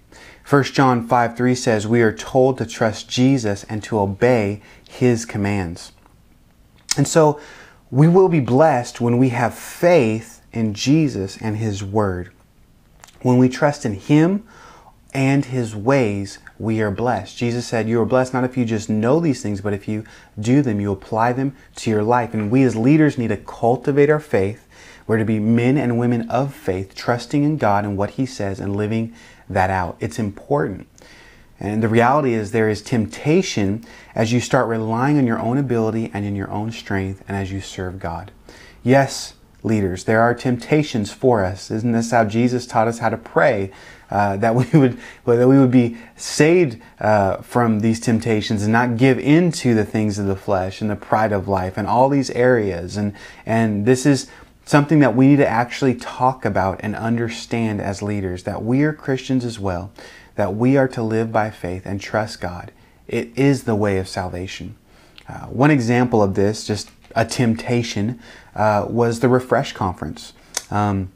1 0.49 0.65
John 0.65 1.07
5 1.07 1.37
3 1.37 1.55
says, 1.55 1.87
We 1.87 2.01
are 2.03 2.13
told 2.13 2.59
to 2.59 2.67
trust 2.67 3.09
Jesus 3.09 3.65
and 3.65 3.83
to 3.83 3.99
obey 3.99 4.63
His 4.89 5.27
commands. 5.27 5.93
And 6.97 7.07
so 7.07 7.41
we 7.91 8.09
will 8.09 8.29
be 8.29 8.41
blessed 8.41 9.01
when 9.01 9.19
we 9.19 9.31
have 9.31 9.55
faith 9.55 10.43
in 10.53 10.75
Jesus 10.75 11.37
and 11.41 11.57
His 11.57 11.83
Word. 11.83 12.31
When 13.23 13.37
we 13.37 13.49
trust 13.49 13.85
in 13.85 13.95
Him 13.95 14.47
and 15.13 15.45
His 15.45 15.75
ways, 15.75 16.39
we 16.59 16.81
are 16.81 16.91
blessed. 16.91 17.37
Jesus 17.37 17.67
said, 17.67 17.89
You 17.89 18.01
are 18.01 18.07
blessed 18.07 18.35
not 18.35 18.45
if 18.45 18.57
you 18.57 18.65
just 18.65 18.91
know 18.91 19.21
these 19.21 19.43
things, 19.43 19.61
but 19.61 19.73
if 19.73 19.87
you 19.87 20.05
do 20.39 20.61
them, 20.63 20.81
you 20.81 20.93
apply 20.93 21.33
them 21.33 21.57
to 21.77 21.91
your 21.91 22.03
life. 22.03 22.35
And 22.35 22.51
we 22.51 22.63
as 22.65 22.77
leaders 22.77 23.17
need 23.17 23.29
to 23.29 23.37
cultivate 23.37 24.11
our 24.11 24.21
faith. 24.21 24.67
We're 25.07 25.19
to 25.19 25.25
be 25.25 25.39
men 25.39 25.79
and 25.79 25.99
women 25.99 26.29
of 26.29 26.55
faith, 26.55 26.95
trusting 26.95 27.43
in 27.43 27.57
God 27.57 27.85
and 27.85 27.97
what 27.97 28.11
He 28.11 28.27
says 28.27 28.61
and 28.61 28.77
living 28.77 29.15
that 29.49 29.71
out. 29.71 29.97
It's 30.01 30.19
important. 30.19 30.87
And 31.61 31.83
the 31.83 31.89
reality 31.89 32.35
is, 32.35 32.51
there 32.51 32.69
is 32.69 32.83
temptation 32.83 33.85
as 34.15 34.33
you 34.33 34.41
start 34.41 34.69
relying 34.69 35.19
on 35.19 35.27
your 35.27 35.41
own 35.41 35.59
ability 35.59 36.11
and 36.13 36.25
in 36.25 36.37
your 36.37 36.51
own 36.51 36.71
strength 36.71 37.25
and 37.27 37.37
as 37.37 37.51
you 37.51 37.61
serve 37.61 37.99
God. 37.99 38.31
Yes, 38.85 39.35
leaders. 39.63 40.05
There 40.05 40.21
are 40.21 40.35
temptations 40.35 41.13
for 41.13 41.45
us. 41.45 41.71
Isn't 41.71 41.93
this 41.93 42.11
how 42.11 42.25
Jesus 42.25 42.67
taught 42.67 42.89
us 42.89 42.99
how 42.99 43.09
to 43.09 43.17
pray? 43.17 43.73
Uh, 44.11 44.37
that 44.39 44.55
we 44.55 44.65
would 44.79 44.99
that 45.27 45.49
we 45.49 45.59
would 45.59 45.71
be 45.71 45.97
saved 46.17 46.81
uh, 47.01 47.37
from 47.39 47.81
these 47.81 48.01
temptations 48.01 48.63
and 48.63 48.73
not 48.73 48.97
give 48.97 49.19
in 49.19 49.53
to 49.53 49.75
the 49.75 49.85
things 49.85 50.19
of 50.19 50.27
the 50.27 50.37
flesh 50.37 50.81
and 50.81 50.91
the 50.91 50.97
pride 50.97 51.31
of 51.31 51.47
life 51.47 51.77
and 51.77 51.87
all 51.87 52.09
these 52.09 52.31
areas. 52.31 52.97
And 52.97 53.13
and 53.45 53.85
this 53.85 54.07
is 54.07 54.29
something 54.65 55.01
that 55.01 55.15
we 55.15 55.29
need 55.29 55.37
to 55.37 55.49
actually 55.49 55.95
talk 55.95 56.45
about 56.45 56.81
and 56.83 56.97
understand 56.97 57.81
as 57.81 58.03
leaders. 58.03 58.45
That 58.45 58.65
we 58.65 58.83
are 58.83 58.93
Christians 58.93 59.45
as 59.45 59.59
well. 59.59 59.91
That 60.37 60.55
we 60.55 60.77
are 60.77 60.89
to 60.89 61.03
live 61.03 61.31
by 61.31 61.51
faith 61.51 61.85
and 61.85 62.01
trust 62.01 62.41
God. 62.41 62.73
It 63.07 63.37
is 63.37 63.65
the 63.65 63.75
way 63.75 63.99
of 63.99 64.09
salvation. 64.09 64.77
Uh, 65.29 65.47
one 65.47 65.71
example 65.71 66.23
of 66.23 66.35
this, 66.35 66.67
just 66.67 66.91
a 67.15 67.25
temptation, 67.25 68.21
uh, 68.55 68.87
was 68.89 69.21
the 69.21 69.29
Refresh 69.29 69.73
Conference. 69.73 70.33
Um, 70.71 71.11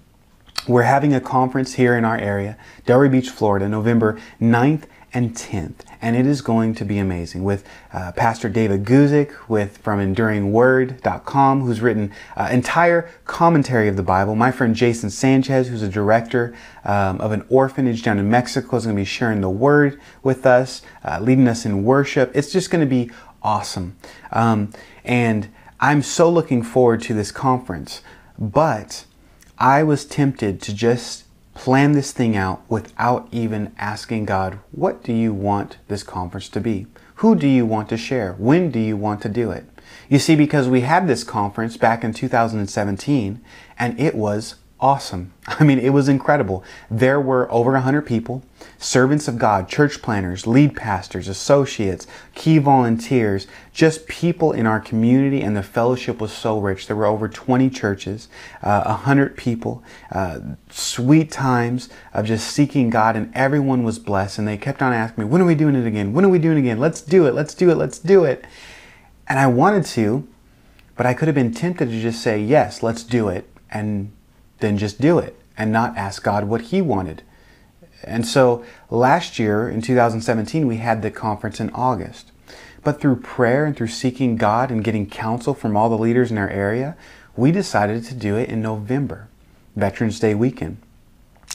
we're 0.68 0.82
having 0.82 1.12
a 1.14 1.20
conference 1.20 1.74
here 1.74 1.96
in 1.96 2.04
our 2.04 2.16
area, 2.16 2.56
Delray 2.86 3.10
Beach, 3.10 3.30
Florida, 3.30 3.68
November 3.68 4.18
9th 4.40 4.84
and 5.14 5.34
10th, 5.34 5.80
and 6.00 6.16
it 6.16 6.26
is 6.26 6.40
going 6.40 6.74
to 6.74 6.84
be 6.84 6.98
amazing 6.98 7.44
with 7.44 7.64
uh, 7.92 8.12
Pastor 8.12 8.48
David 8.48 8.84
Guzik 8.84 9.48
with 9.48 9.76
from 9.78 9.98
EnduringWord.com, 9.98 11.60
who's 11.60 11.80
written 11.80 12.12
uh, 12.36 12.48
entire 12.50 13.10
commentary 13.26 13.88
of 13.88 13.96
the 13.96 14.02
Bible. 14.02 14.34
My 14.34 14.50
friend 14.50 14.74
Jason 14.74 15.10
Sanchez, 15.10 15.68
who's 15.68 15.82
a 15.82 15.88
director 15.88 16.54
um, 16.84 17.20
of 17.20 17.32
an 17.32 17.44
orphanage 17.50 18.02
down 18.02 18.18
in 18.18 18.30
Mexico, 18.30 18.76
is 18.76 18.84
going 18.84 18.96
to 18.96 19.00
be 19.00 19.04
sharing 19.04 19.42
the 19.42 19.50
Word 19.50 20.00
with 20.22 20.46
us, 20.46 20.80
uh, 21.04 21.18
leading 21.20 21.46
us 21.46 21.66
in 21.66 21.84
worship. 21.84 22.30
It's 22.34 22.50
just 22.50 22.70
going 22.70 22.80
to 22.80 22.90
be 22.90 23.10
awesome, 23.42 23.96
um, 24.30 24.72
and 25.04 25.48
I'm 25.78 26.00
so 26.02 26.30
looking 26.30 26.62
forward 26.62 27.02
to 27.02 27.14
this 27.14 27.32
conference, 27.32 28.00
but 28.38 29.04
I 29.62 29.84
was 29.84 30.04
tempted 30.04 30.60
to 30.62 30.74
just 30.74 31.22
plan 31.54 31.92
this 31.92 32.10
thing 32.10 32.36
out 32.36 32.64
without 32.68 33.28
even 33.30 33.72
asking 33.78 34.24
God, 34.24 34.58
what 34.72 35.04
do 35.04 35.12
you 35.12 35.32
want 35.32 35.76
this 35.86 36.02
conference 36.02 36.48
to 36.48 36.60
be? 36.60 36.88
Who 37.16 37.36
do 37.36 37.46
you 37.46 37.64
want 37.64 37.88
to 37.90 37.96
share? 37.96 38.32
When 38.38 38.72
do 38.72 38.80
you 38.80 38.96
want 38.96 39.22
to 39.22 39.28
do 39.28 39.52
it? 39.52 39.64
You 40.08 40.18
see, 40.18 40.34
because 40.34 40.66
we 40.68 40.80
had 40.80 41.06
this 41.06 41.22
conference 41.22 41.76
back 41.76 42.02
in 42.02 42.12
2017 42.12 43.40
and 43.78 44.00
it 44.00 44.16
was 44.16 44.56
awesome. 44.80 45.32
I 45.46 45.62
mean, 45.62 45.78
it 45.78 45.90
was 45.90 46.08
incredible. 46.08 46.64
There 46.90 47.20
were 47.20 47.48
over 47.52 47.70
100 47.70 48.02
people, 48.02 48.42
servants 48.82 49.28
of 49.28 49.38
God, 49.38 49.68
church 49.68 50.02
planners, 50.02 50.46
lead 50.46 50.76
pastors, 50.76 51.28
associates, 51.28 52.06
key 52.34 52.58
volunteers, 52.58 53.46
just 53.72 54.08
people 54.08 54.52
in 54.52 54.66
our 54.66 54.80
community, 54.80 55.40
and 55.40 55.56
the 55.56 55.62
fellowship 55.62 56.20
was 56.20 56.32
so 56.32 56.58
rich. 56.58 56.86
There 56.86 56.96
were 56.96 57.06
over 57.06 57.28
20 57.28 57.70
churches, 57.70 58.28
uh, 58.62 58.82
100 58.84 59.36
people, 59.36 59.82
uh, 60.10 60.40
sweet 60.70 61.30
times 61.30 61.88
of 62.12 62.26
just 62.26 62.48
seeking 62.48 62.90
God, 62.90 63.16
and 63.16 63.32
everyone 63.34 63.84
was 63.84 63.98
blessed. 63.98 64.38
And 64.38 64.48
they 64.48 64.56
kept 64.56 64.82
on 64.82 64.92
asking 64.92 65.24
me, 65.24 65.30
When 65.30 65.40
are 65.40 65.46
we 65.46 65.54
doing 65.54 65.76
it 65.76 65.86
again? 65.86 66.12
When 66.12 66.24
are 66.24 66.30
we 66.30 66.38
doing 66.38 66.56
it 66.56 66.60
again? 66.60 66.80
Let's 66.80 67.00
do 67.00 67.26
it, 67.26 67.34
let's 67.34 67.54
do 67.54 67.70
it, 67.70 67.76
let's 67.76 67.98
do 67.98 68.24
it. 68.24 68.44
And 69.28 69.38
I 69.38 69.46
wanted 69.46 69.84
to, 69.86 70.26
but 70.96 71.06
I 71.06 71.14
could 71.14 71.28
have 71.28 71.34
been 71.34 71.54
tempted 71.54 71.88
to 71.88 72.00
just 72.00 72.20
say, 72.20 72.40
Yes, 72.40 72.82
let's 72.82 73.04
do 73.04 73.28
it. 73.28 73.48
And 73.70 74.12
then 74.58 74.76
just 74.76 75.00
do 75.00 75.18
it 75.18 75.38
and 75.56 75.72
not 75.72 75.96
ask 75.96 76.22
God 76.22 76.44
what 76.44 76.62
He 76.62 76.82
wanted. 76.82 77.22
And 78.04 78.26
so 78.26 78.64
last 78.90 79.38
year 79.38 79.68
in 79.68 79.82
2017, 79.82 80.66
we 80.66 80.78
had 80.78 81.02
the 81.02 81.10
conference 81.10 81.60
in 81.60 81.70
August. 81.70 82.32
But 82.84 83.00
through 83.00 83.16
prayer 83.16 83.64
and 83.64 83.76
through 83.76 83.88
seeking 83.88 84.36
God 84.36 84.70
and 84.70 84.82
getting 84.82 85.08
counsel 85.08 85.54
from 85.54 85.76
all 85.76 85.88
the 85.88 85.98
leaders 85.98 86.30
in 86.30 86.38
our 86.38 86.50
area, 86.50 86.96
we 87.36 87.52
decided 87.52 88.04
to 88.04 88.14
do 88.14 88.36
it 88.36 88.48
in 88.48 88.60
November, 88.60 89.28
Veterans 89.76 90.18
Day 90.18 90.34
weekend. 90.34 90.78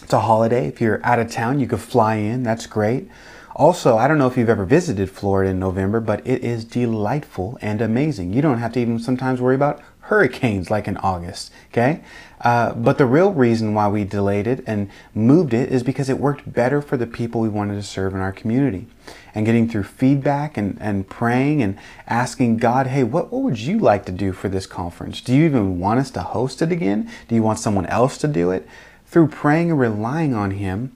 It's 0.02 0.14
a 0.14 0.22
holiday. 0.22 0.68
If 0.68 0.80
you're 0.80 1.06
out 1.06 1.20
of 1.20 1.30
town, 1.30 1.60
you 1.60 1.68
could 1.68 1.80
fly 1.80 2.16
in. 2.16 2.44
That's 2.44 2.66
great. 2.66 3.10
Also, 3.56 3.98
I 3.98 4.08
don't 4.08 4.20
know 4.20 4.28
if 4.28 4.38
you've 4.38 4.50
ever 4.50 4.66
visited 4.66 5.10
Florida 5.10 5.50
in 5.50 5.60
November, 5.60 6.00
but 6.00 6.26
it 6.26 6.44
is 6.44 6.64
delightful 6.64 7.58
and 7.60 7.82
amazing. 7.82 8.32
You 8.32 8.42
don't 8.42 8.60
have 8.60 8.74
to 8.74 8.80
even 8.80 9.00
sometimes 9.00 9.42
worry 9.42 9.56
about 9.56 9.82
hurricanes 10.02 10.70
like 10.70 10.88
in 10.88 10.96
August, 10.98 11.52
okay? 11.72 12.02
Uh, 12.42 12.74
but 12.74 13.00
the 13.00 13.06
real 13.06 13.34
reason 13.34 13.74
why 13.74 13.88
we 13.88 14.04
delayed 14.04 14.46
it 14.46 14.64
and 14.68 14.90
moved 15.16 15.54
it 15.54 15.72
is 15.72 15.82
because 15.82 16.08
it 16.08 16.20
worked 16.20 16.52
better 16.52 16.82
for 16.82 16.96
the 16.96 17.08
people 17.08 17.42
we 17.42 17.50
wanted 17.50 17.74
to 17.76 17.84
serve 17.84 18.14
in 18.14 18.20
our 18.20 18.32
community. 18.32 18.86
And 19.34 19.46
getting 19.46 19.68
through 19.68 19.84
feedback 19.84 20.58
and, 20.58 20.78
and 20.80 21.08
praying 21.08 21.64
and 21.64 21.78
asking 22.08 22.58
God, 22.58 22.88
hey, 22.88 23.04
what, 23.04 23.32
what 23.32 23.42
would 23.42 23.60
you 23.60 23.80
like 23.80 24.06
to 24.06 24.12
do 24.12 24.32
for 24.34 24.50
this 24.50 24.68
conference? 24.68 25.22
Do 25.22 25.36
you 25.36 25.46
even 25.46 25.80
want 25.80 26.00
us 26.00 26.12
to 26.12 26.22
host 26.22 26.62
it 26.62 26.72
again? 26.72 27.10
Do 27.28 27.36
you 27.36 27.44
want 27.44 27.60
someone 27.60 27.88
else 27.88 28.18
to 28.20 28.28
do 28.28 28.52
it? 28.52 28.68
Through 29.08 29.30
praying 29.30 29.72
and 29.72 29.80
relying 29.80 30.34
on 30.34 30.52
Him, 30.52 30.96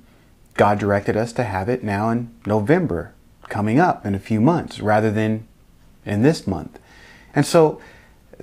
God 0.56 0.80
directed 0.80 1.16
us 1.16 1.34
to 1.34 1.44
have 1.44 1.70
it 1.70 1.84
now 1.84 2.10
in 2.10 2.30
November, 2.46 3.14
coming 3.50 3.80
up 3.80 4.06
in 4.06 4.14
a 4.14 4.20
few 4.20 4.42
months, 4.42 4.80
rather 4.80 5.10
than 5.10 5.48
in 6.06 6.22
this 6.22 6.46
month. 6.46 6.78
And 7.34 7.46
so 7.46 7.82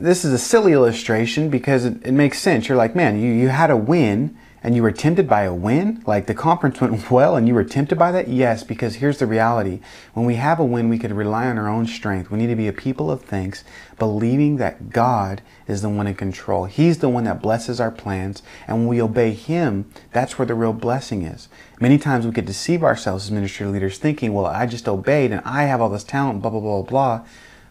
this 0.01 0.25
is 0.25 0.33
a 0.33 0.39
silly 0.39 0.73
illustration 0.73 1.51
because 1.51 1.85
it, 1.85 2.05
it, 2.05 2.13
makes 2.13 2.39
sense. 2.39 2.69
You're 2.69 2.79
like, 2.79 2.95
man, 2.95 3.21
you, 3.21 3.33
you 3.33 3.49
had 3.49 3.71
a 3.71 3.77
win 3.77 4.37
and 4.63 4.75
you 4.75 4.83
were 4.83 4.93
tempted 4.93 5.29
by 5.29 5.43
a 5.43 5.55
win? 5.55 6.03
Like 6.07 6.27
the 6.27 6.35
conference 6.35 6.81
went 6.81 7.11
well 7.11 7.37
and 7.37 7.47
you 7.47 7.55
were 7.55 7.65
tempted 7.65 7.99
by 7.99 8.11
that? 8.13 8.29
Yes, 8.29 8.63
because 8.63 8.97
here's 8.97 9.19
the 9.19 9.27
reality. 9.27 9.81
When 10.15 10.27
we 10.27 10.37
have 10.37 10.59
a 10.59 10.65
win, 10.65 10.89
we 10.89 10.99
could 10.99 11.13
rely 11.13 11.47
on 11.47 11.59
our 11.59 11.69
own 11.69 11.87
strength. 11.87 12.31
We 12.31 12.39
need 12.39 12.49
to 12.49 12.57
be 12.57 12.69
a 12.69 12.73
people 12.73 13.11
of 13.11 13.23
thanks, 13.23 13.65
believing 13.99 14.57
that 14.57 14.91
God 14.91 15.43
is 15.67 15.83
the 15.83 15.89
one 15.89 16.07
in 16.07 16.15
control. 16.15 16.65
He's 16.65 16.99
the 16.99 17.09
one 17.09 17.25
that 17.25 17.43
blesses 17.43 17.81
our 17.81 17.91
plans. 17.91 18.43
And 18.67 18.79
when 18.79 18.89
we 18.89 19.03
obey 19.03 19.33
Him, 19.33 19.91
that's 20.13 20.39
where 20.39 20.47
the 20.47 20.55
real 20.55 20.73
blessing 20.73 21.23
is. 21.23 21.49
Many 21.81 21.99
times 21.99 22.27
we 22.27 22.33
could 22.33 22.47
deceive 22.47 22.83
ourselves 22.83 23.27
as 23.27 23.31
ministry 23.31 23.67
leaders 23.67 23.99
thinking, 23.99 24.33
well, 24.33 24.47
I 24.47 24.67
just 24.67 24.89
obeyed 24.89 25.31
and 25.31 25.43
I 25.45 25.65
have 25.65 25.81
all 25.81 25.89
this 25.89 26.05
talent, 26.05 26.43
blah, 26.43 26.51
blah, 26.51 26.61
blah, 26.61 26.83
blah. 26.83 27.25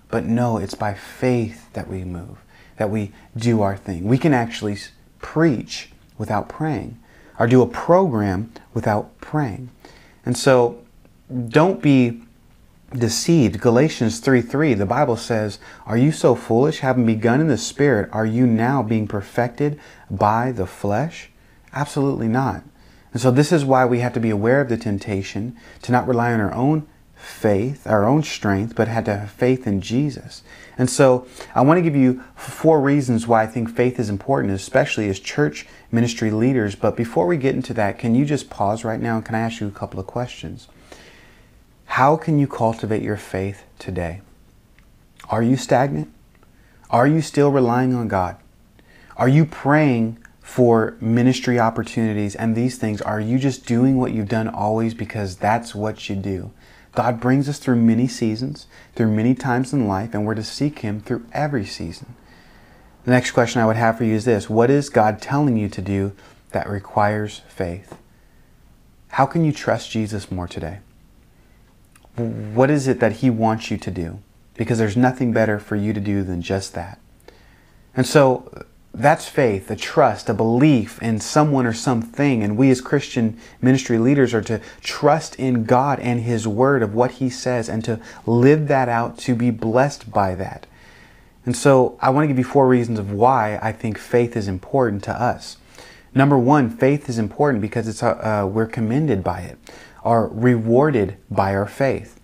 But 0.09 0.25
no, 0.25 0.57
it's 0.57 0.75
by 0.75 0.93
faith 0.93 1.71
that 1.73 1.87
we 1.87 2.03
move, 2.03 2.37
that 2.77 2.89
we 2.89 3.11
do 3.35 3.61
our 3.61 3.75
thing. 3.75 4.05
We 4.05 4.17
can 4.17 4.33
actually 4.33 4.77
preach 5.19 5.89
without 6.17 6.47
praying 6.47 6.97
or 7.39 7.47
do 7.47 7.61
a 7.61 7.67
program 7.67 8.51
without 8.73 9.19
praying. 9.19 9.69
And 10.25 10.37
so 10.37 10.83
don't 11.49 11.81
be 11.81 12.21
deceived. 12.93 13.59
Galatians 13.59 14.19
3 14.19 14.41
3, 14.41 14.73
the 14.73 14.85
Bible 14.85 15.17
says, 15.17 15.59
Are 15.85 15.97
you 15.97 16.11
so 16.11 16.35
foolish? 16.35 16.79
Having 16.79 17.05
begun 17.05 17.41
in 17.41 17.47
the 17.47 17.57
Spirit, 17.57 18.09
are 18.11 18.25
you 18.25 18.47
now 18.47 18.81
being 18.81 19.07
perfected 19.07 19.79
by 20.09 20.51
the 20.51 20.67
flesh? 20.67 21.29
Absolutely 21.73 22.27
not. 22.27 22.63
And 23.13 23.21
so 23.21 23.31
this 23.31 23.51
is 23.51 23.65
why 23.65 23.85
we 23.85 23.99
have 23.99 24.13
to 24.13 24.19
be 24.19 24.29
aware 24.29 24.61
of 24.61 24.69
the 24.69 24.77
temptation 24.77 25.57
to 25.81 25.91
not 25.91 26.07
rely 26.07 26.33
on 26.33 26.39
our 26.39 26.53
own 26.53 26.87
faith, 27.17 27.85
our 27.87 28.05
own 28.05 28.23
strength, 28.23 28.75
but 28.75 28.87
had 28.87 29.05
to 29.05 29.17
have 29.17 29.31
faith 29.31 29.67
in 29.67 29.81
Jesus. 29.81 30.43
And 30.77 30.89
so 30.89 31.27
I 31.55 31.61
want 31.61 31.77
to 31.77 31.81
give 31.81 31.95
you 31.95 32.23
four 32.35 32.79
reasons 32.79 33.27
why 33.27 33.43
I 33.43 33.47
think 33.47 33.69
faith 33.69 33.99
is 33.99 34.09
important, 34.09 34.53
especially 34.53 35.09
as 35.09 35.19
church 35.19 35.67
ministry 35.91 36.31
leaders. 36.31 36.75
But 36.75 36.95
before 36.95 37.27
we 37.27 37.37
get 37.37 37.55
into 37.55 37.73
that, 37.73 37.97
can 37.97 38.15
you 38.15 38.25
just 38.25 38.49
pause 38.49 38.83
right 38.83 39.01
now 39.01 39.17
and 39.17 39.25
can 39.25 39.35
I 39.35 39.39
ask 39.39 39.59
you 39.59 39.67
a 39.67 39.71
couple 39.71 39.99
of 39.99 40.07
questions? 40.07 40.67
How 41.85 42.15
can 42.15 42.37
you 42.37 42.47
cultivate 42.47 43.01
your 43.01 43.17
faith 43.17 43.63
today? 43.79 44.21
Are 45.29 45.41
you 45.41 45.57
stagnant? 45.57 46.13
Are 46.89 47.07
you 47.07 47.21
still 47.21 47.51
relying 47.51 47.93
on 47.93 48.07
God? 48.07 48.37
Are 49.17 49.27
you 49.27 49.45
praying 49.45 50.19
for 50.41 50.95
ministry 51.01 51.59
opportunities 51.59 52.35
and 52.35 52.55
these 52.55 52.77
things? 52.77 53.01
Are 53.01 53.19
you 53.19 53.39
just 53.39 53.65
doing 53.65 53.97
what 53.97 54.13
you've 54.13 54.29
done 54.29 54.47
always 54.47 54.93
because 54.93 55.37
that's 55.37 55.73
what 55.73 56.07
you 56.07 56.15
do? 56.15 56.51
God 56.93 57.19
brings 57.19 57.47
us 57.47 57.59
through 57.59 57.75
many 57.77 58.07
seasons, 58.07 58.67
through 58.95 59.11
many 59.11 59.35
times 59.35 59.73
in 59.73 59.87
life, 59.87 60.13
and 60.13 60.25
we're 60.25 60.35
to 60.35 60.43
seek 60.43 60.79
Him 60.79 61.01
through 61.01 61.25
every 61.33 61.65
season. 61.65 62.15
The 63.05 63.11
next 63.11 63.31
question 63.31 63.61
I 63.61 63.65
would 63.65 63.75
have 63.75 63.97
for 63.97 64.03
you 64.03 64.15
is 64.15 64.25
this 64.25 64.49
What 64.49 64.69
is 64.69 64.89
God 64.89 65.21
telling 65.21 65.57
you 65.57 65.69
to 65.69 65.81
do 65.81 66.13
that 66.51 66.69
requires 66.69 67.41
faith? 67.47 67.97
How 69.09 69.25
can 69.25 69.45
you 69.45 69.51
trust 69.51 69.91
Jesus 69.91 70.31
more 70.31 70.47
today? 70.47 70.79
What 72.15 72.69
is 72.69 72.87
it 72.87 72.99
that 72.99 73.13
He 73.13 73.29
wants 73.29 73.71
you 73.71 73.77
to 73.77 73.91
do? 73.91 74.19
Because 74.55 74.77
there's 74.79 74.97
nothing 74.97 75.31
better 75.31 75.59
for 75.59 75.75
you 75.75 75.93
to 75.93 75.99
do 75.99 76.23
than 76.23 76.41
just 76.41 76.73
that. 76.73 76.99
And 77.95 78.05
so 78.05 78.65
that's 78.97 79.27
faith, 79.27 79.69
a 79.69 79.75
trust, 79.75 80.27
a 80.27 80.33
belief 80.33 81.01
in 81.03 81.19
someone 81.19 81.67
or 81.67 81.73
something. 81.73 82.41
And 82.41 82.57
we 82.57 82.71
as 82.71 82.81
Christian 82.81 83.39
ministry 83.61 83.99
leaders 83.99 84.33
are 84.33 84.41
to 84.41 84.59
trust 84.81 85.35
in 85.35 85.65
God 85.65 85.99
and 85.99 86.21
His 86.21 86.47
Word 86.47 86.81
of 86.81 86.95
what 86.95 87.11
He 87.11 87.29
says 87.29 87.69
and 87.69 87.83
to 87.85 87.99
live 88.25 88.67
that 88.69 88.89
out 88.89 89.17
to 89.19 89.35
be 89.35 89.51
blessed 89.51 90.11
by 90.11 90.33
that. 90.35 90.65
And 91.45 91.55
so 91.55 91.97
I 92.01 92.09
want 92.09 92.23
to 92.23 92.27
give 92.27 92.39
you 92.39 92.43
four 92.43 92.67
reasons 92.67 92.97
of 92.97 93.11
why 93.11 93.59
I 93.61 93.71
think 93.71 93.99
faith 93.99 94.35
is 94.35 94.47
important 94.47 95.03
to 95.03 95.11
us. 95.11 95.57
Number 96.15 96.37
one, 96.37 96.69
faith 96.69 97.07
is 97.07 97.19
important 97.19 97.61
because 97.61 97.87
it's 97.87 98.01
uh, 98.01 98.43
uh 98.43 98.47
we're 98.47 98.65
commended 98.65 99.23
by 99.23 99.41
it, 99.41 99.59
are 100.03 100.27
rewarded 100.27 101.17
by 101.29 101.53
our 101.53 101.67
faith. 101.67 102.19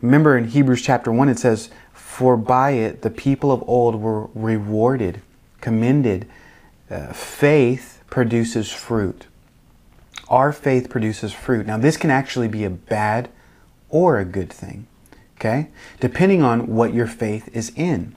Remember 0.00 0.38
in 0.38 0.48
Hebrews 0.48 0.82
chapter 0.82 1.10
1, 1.10 1.28
it 1.28 1.38
says, 1.38 1.70
For 1.92 2.36
by 2.36 2.70
it 2.70 3.02
the 3.02 3.10
people 3.10 3.50
of 3.50 3.62
old 3.68 3.96
were 3.96 4.26
rewarded 4.34 5.20
commended 5.62 6.28
uh, 6.90 7.14
faith 7.14 8.02
produces 8.10 8.70
fruit. 8.70 9.26
Our 10.28 10.52
faith 10.52 10.90
produces 10.90 11.32
fruit. 11.32 11.66
Now, 11.66 11.78
this 11.78 11.96
can 11.96 12.10
actually 12.10 12.48
be 12.48 12.64
a 12.64 12.70
bad 12.70 13.30
or 13.88 14.18
a 14.18 14.24
good 14.26 14.52
thing, 14.52 14.86
okay? 15.38 15.68
Depending 16.00 16.42
on 16.42 16.66
what 16.66 16.92
your 16.92 17.06
faith 17.06 17.48
is 17.54 17.72
in. 17.76 18.14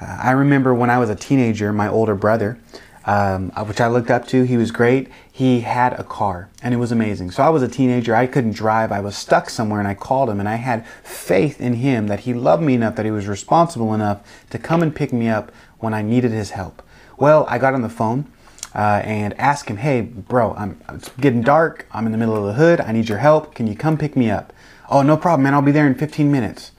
Uh, 0.00 0.18
I 0.22 0.30
remember 0.30 0.74
when 0.74 0.88
I 0.88 0.98
was 0.98 1.10
a 1.10 1.14
teenager, 1.14 1.72
my 1.72 1.88
older 1.88 2.14
brother, 2.14 2.58
um, 3.06 3.50
which 3.66 3.80
I 3.80 3.86
looked 3.86 4.10
up 4.10 4.26
to. 4.28 4.42
He 4.42 4.56
was 4.56 4.70
great. 4.70 5.08
He 5.30 5.60
had 5.60 5.92
a 5.92 6.02
car 6.02 6.50
and 6.62 6.74
it 6.74 6.78
was 6.78 6.90
amazing. 6.90 7.30
So 7.30 7.42
I 7.42 7.48
was 7.48 7.62
a 7.62 7.68
teenager. 7.68 8.14
I 8.14 8.26
couldn't 8.26 8.52
drive. 8.52 8.90
I 8.90 9.00
was 9.00 9.16
stuck 9.16 9.48
somewhere 9.48 9.78
and 9.78 9.88
I 9.88 9.94
called 9.94 10.28
him 10.28 10.40
and 10.40 10.48
I 10.48 10.56
had 10.56 10.86
faith 11.04 11.60
in 11.60 11.74
him 11.74 12.08
that 12.08 12.20
he 12.20 12.34
loved 12.34 12.62
me 12.62 12.74
enough, 12.74 12.96
that 12.96 13.04
he 13.04 13.12
was 13.12 13.28
responsible 13.28 13.94
enough 13.94 14.26
to 14.50 14.58
come 14.58 14.82
and 14.82 14.94
pick 14.94 15.12
me 15.12 15.28
up 15.28 15.52
when 15.78 15.94
I 15.94 16.02
needed 16.02 16.32
his 16.32 16.50
help. 16.50 16.82
Well, 17.16 17.46
I 17.48 17.58
got 17.58 17.74
on 17.74 17.82
the 17.82 17.88
phone 17.88 18.30
uh, 18.74 19.00
and 19.04 19.32
asked 19.38 19.68
him, 19.68 19.78
hey, 19.78 20.02
bro, 20.02 20.54
I'm, 20.54 20.80
it's 20.90 21.08
getting 21.20 21.42
dark. 21.42 21.86
I'm 21.92 22.06
in 22.06 22.12
the 22.12 22.18
middle 22.18 22.36
of 22.36 22.44
the 22.44 22.52
hood. 22.52 22.80
I 22.80 22.92
need 22.92 23.08
your 23.08 23.18
help. 23.18 23.54
Can 23.54 23.66
you 23.66 23.74
come 23.74 23.96
pick 23.96 24.16
me 24.16 24.30
up? 24.30 24.52
Oh, 24.90 25.02
no 25.02 25.16
problem, 25.16 25.44
man. 25.44 25.54
I'll 25.54 25.62
be 25.62 25.72
there 25.72 25.86
in 25.86 25.94
15 25.94 26.30
minutes. 26.30 26.72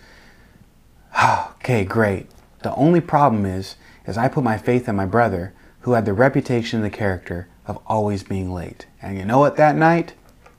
okay, 1.55 1.83
great. 1.83 2.27
The 2.61 2.73
only 2.75 3.01
problem 3.01 3.45
is, 3.45 3.75
is 4.05 4.17
I 4.17 4.27
put 4.27 4.43
my 4.43 4.57
faith 4.57 4.87
in 4.87 4.95
my 4.95 5.05
brother 5.05 5.53
who 5.81 5.93
had 5.93 6.05
the 6.05 6.13
reputation 6.13 6.77
and 6.77 6.85
the 6.85 6.95
character 6.95 7.47
of 7.65 7.79
always 7.87 8.23
being 8.23 8.53
late. 8.53 8.85
And 9.01 9.17
you 9.17 9.25
know 9.25 9.39
what, 9.39 9.57
that 9.57 9.75
night? 9.75 10.13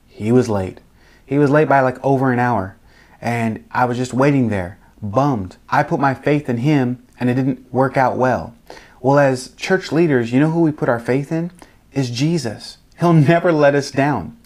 He 0.07 0.33
was 0.33 0.49
late. 0.49 0.81
He 1.25 1.39
was 1.39 1.51
late 1.51 1.69
by 1.69 1.81
like 1.81 2.03
over 2.05 2.33
an 2.33 2.39
hour. 2.39 2.77
And 3.21 3.65
I 3.71 3.85
was 3.85 3.97
just 3.97 4.13
waiting 4.13 4.49
there, 4.49 4.79
bummed. 5.03 5.57
I 5.69 5.83
put 5.83 6.01
my 6.01 6.15
faith 6.15 6.49
in 6.49 6.59
him 6.59 7.07
and 7.19 7.31
it 7.31 7.35
didn't 7.35 7.73
work 7.73 7.97
out 7.97 8.17
well. 8.17 8.55
Well, 9.01 9.19
as 9.19 9.55
church 9.55 9.93
leaders, 9.93 10.33
you 10.33 10.41
know 10.41 10.51
who 10.51 10.61
we 10.61 10.73
put 10.73 10.89
our 10.89 11.01
faith 11.01 11.31
in? 11.31 11.51
Is 11.93 12.11
Jesus. 12.11 12.79
He'll 12.99 13.13
never 13.15 13.53
let 13.53 13.75
us 13.75 13.91
down. 13.91 14.37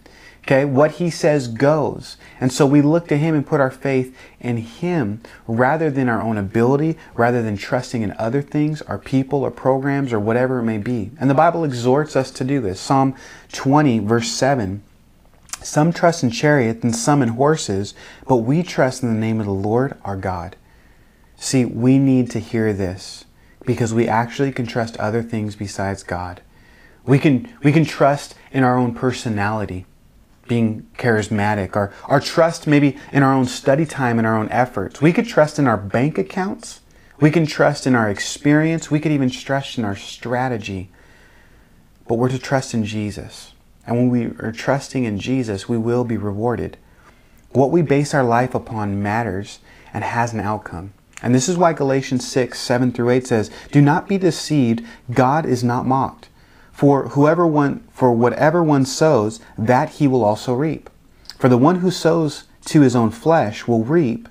Okay, 0.44 0.64
what 0.64 0.92
he 0.92 1.08
says 1.08 1.46
goes. 1.46 2.16
And 2.40 2.52
so 2.52 2.66
we 2.66 2.82
look 2.82 3.06
to 3.08 3.16
him 3.16 3.34
and 3.36 3.46
put 3.46 3.60
our 3.60 3.70
faith 3.70 4.16
in 4.40 4.56
him 4.56 5.20
rather 5.46 5.88
than 5.88 6.08
our 6.08 6.20
own 6.20 6.36
ability, 6.36 6.98
rather 7.14 7.42
than 7.42 7.56
trusting 7.56 8.02
in 8.02 8.12
other 8.18 8.42
things, 8.42 8.82
our 8.82 8.98
people 8.98 9.44
or 9.44 9.52
programs 9.52 10.12
or 10.12 10.18
whatever 10.18 10.58
it 10.58 10.64
may 10.64 10.78
be. 10.78 11.12
And 11.20 11.30
the 11.30 11.34
Bible 11.34 11.62
exhorts 11.62 12.16
us 12.16 12.32
to 12.32 12.44
do 12.44 12.60
this. 12.60 12.80
Psalm 12.80 13.14
20, 13.52 14.00
verse 14.00 14.32
7. 14.32 14.82
Some 15.62 15.92
trust 15.92 16.24
in 16.24 16.30
chariots 16.30 16.82
and 16.82 16.94
some 16.94 17.22
in 17.22 17.30
horses, 17.30 17.94
but 18.26 18.38
we 18.38 18.64
trust 18.64 19.04
in 19.04 19.14
the 19.14 19.20
name 19.20 19.38
of 19.38 19.46
the 19.46 19.52
Lord 19.52 19.96
our 20.04 20.16
God. 20.16 20.56
See, 21.42 21.64
we 21.64 21.98
need 21.98 22.30
to 22.30 22.38
hear 22.38 22.72
this 22.72 23.24
because 23.66 23.92
we 23.92 24.06
actually 24.06 24.52
can 24.52 24.64
trust 24.64 24.96
other 24.98 25.24
things 25.24 25.56
besides 25.56 26.04
God. 26.04 26.40
We 27.04 27.18
can, 27.18 27.52
we 27.64 27.72
can 27.72 27.84
trust 27.84 28.36
in 28.52 28.62
our 28.62 28.78
own 28.78 28.94
personality 28.94 29.84
being 30.46 30.88
charismatic, 30.96 31.74
our, 31.74 31.92
our 32.04 32.20
trust 32.20 32.68
maybe 32.68 32.96
in 33.10 33.24
our 33.24 33.34
own 33.34 33.46
study 33.46 33.84
time 33.84 34.18
and 34.18 34.26
our 34.26 34.36
own 34.36 34.48
efforts. 34.50 35.02
We 35.02 35.12
could 35.12 35.26
trust 35.26 35.58
in 35.58 35.66
our 35.66 35.76
bank 35.76 36.16
accounts. 36.16 36.80
We 37.20 37.32
can 37.32 37.44
trust 37.44 37.88
in 37.88 37.96
our 37.96 38.08
experience. 38.08 38.88
We 38.88 39.00
could 39.00 39.10
even 39.10 39.28
trust 39.28 39.78
in 39.78 39.84
our 39.84 39.96
strategy. 39.96 40.90
But 42.06 42.18
we're 42.18 42.28
to 42.28 42.38
trust 42.38 42.72
in 42.72 42.84
Jesus. 42.84 43.52
And 43.84 43.96
when 43.96 44.10
we 44.10 44.26
are 44.46 44.52
trusting 44.52 45.02
in 45.02 45.18
Jesus, 45.18 45.68
we 45.68 45.76
will 45.76 46.04
be 46.04 46.16
rewarded. 46.16 46.76
What 47.50 47.72
we 47.72 47.82
base 47.82 48.14
our 48.14 48.22
life 48.22 48.54
upon 48.54 49.02
matters 49.02 49.58
and 49.92 50.04
has 50.04 50.32
an 50.32 50.38
outcome. 50.38 50.92
And 51.22 51.34
this 51.34 51.48
is 51.48 51.56
why 51.56 51.72
Galatians 51.72 52.26
6, 52.26 52.58
7 52.58 52.92
through 52.92 53.10
8 53.10 53.26
says, 53.26 53.50
Do 53.70 53.80
not 53.80 54.08
be 54.08 54.18
deceived, 54.18 54.84
God 55.12 55.46
is 55.46 55.62
not 55.62 55.86
mocked. 55.86 56.28
For 56.72 57.08
whoever 57.10 57.46
one 57.46 57.84
for 57.92 58.12
whatever 58.12 58.62
one 58.62 58.84
sows, 58.84 59.38
that 59.56 59.90
he 59.90 60.08
will 60.08 60.24
also 60.24 60.54
reap. 60.54 60.90
For 61.38 61.48
the 61.48 61.58
one 61.58 61.76
who 61.76 61.90
sows 61.90 62.44
to 62.66 62.80
his 62.80 62.96
own 62.96 63.10
flesh 63.10 63.68
will 63.68 63.84
reap 63.84 64.28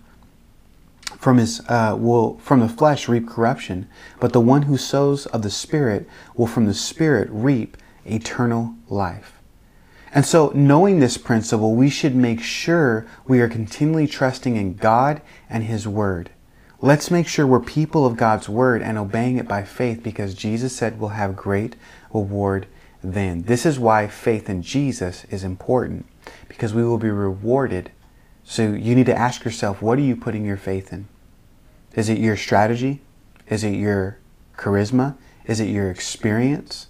from 1.18 1.38
his 1.38 1.62
uh, 1.70 1.96
will 1.98 2.40
from 2.40 2.60
the 2.60 2.68
flesh 2.68 3.08
reap 3.08 3.28
corruption, 3.28 3.88
but 4.20 4.34
the 4.34 4.42
one 4.42 4.64
who 4.64 4.76
sows 4.76 5.28
of 5.28 5.44
the 5.44 5.50
Spirit 5.52 6.08
will 6.36 6.48
from 6.48 6.66
the 6.66 6.74
Spirit 6.74 7.30
reap 7.32 7.78
eternal 8.06 8.74
life. 8.90 9.34
And 10.14 10.26
so, 10.26 10.52
knowing 10.54 11.00
this 11.00 11.18
principle, 11.18 11.76
we 11.76 11.90
should 11.90 12.16
make 12.16 12.42
sure 12.42 13.06
we 13.28 13.40
are 13.40 13.48
continually 13.48 14.08
trusting 14.08 14.58
in 14.58 14.74
God 14.74 15.22
and 15.50 15.64
His 15.64 15.88
Word. 15.88 16.32
Let's 16.84 17.12
make 17.12 17.28
sure 17.28 17.46
we're 17.46 17.60
people 17.60 18.08
of 18.08 18.18
God's 18.18 18.50
Word 18.50 18.82
and 18.82 18.98
obeying 18.98 19.38
it 19.38 19.48
by 19.48 19.64
faith 19.64 20.02
because 20.02 20.34
Jesus 20.34 20.76
said 20.76 21.00
we'll 21.00 21.10
have 21.10 21.36
great 21.36 21.76
reward 22.12 22.66
then. 23.04 23.44
This 23.44 23.68
is 23.68 23.78
why 23.78 24.08
faith 24.08 24.50
in 24.50 24.64
Jesus 24.64 25.26
is 25.26 25.44
important 25.44 26.08
because 26.48 26.74
we 26.74 26.84
will 26.84 26.98
be 26.98 27.12
rewarded. 27.12 27.92
So 28.44 28.64
you 28.72 28.96
need 28.96 29.06
to 29.06 29.16
ask 29.16 29.46
yourself, 29.46 29.80
what 29.80 30.00
are 30.00 30.02
you 30.02 30.16
putting 30.16 30.44
your 30.44 30.58
faith 30.58 30.92
in? 30.92 31.08
Is 31.94 32.10
it 32.10 32.18
your 32.18 32.36
strategy? 32.36 33.02
Is 33.48 33.64
it 33.64 33.76
your 33.76 34.18
charisma? 34.58 35.18
Is 35.46 35.60
it 35.60 35.70
your 35.70 35.92
experience? 35.92 36.88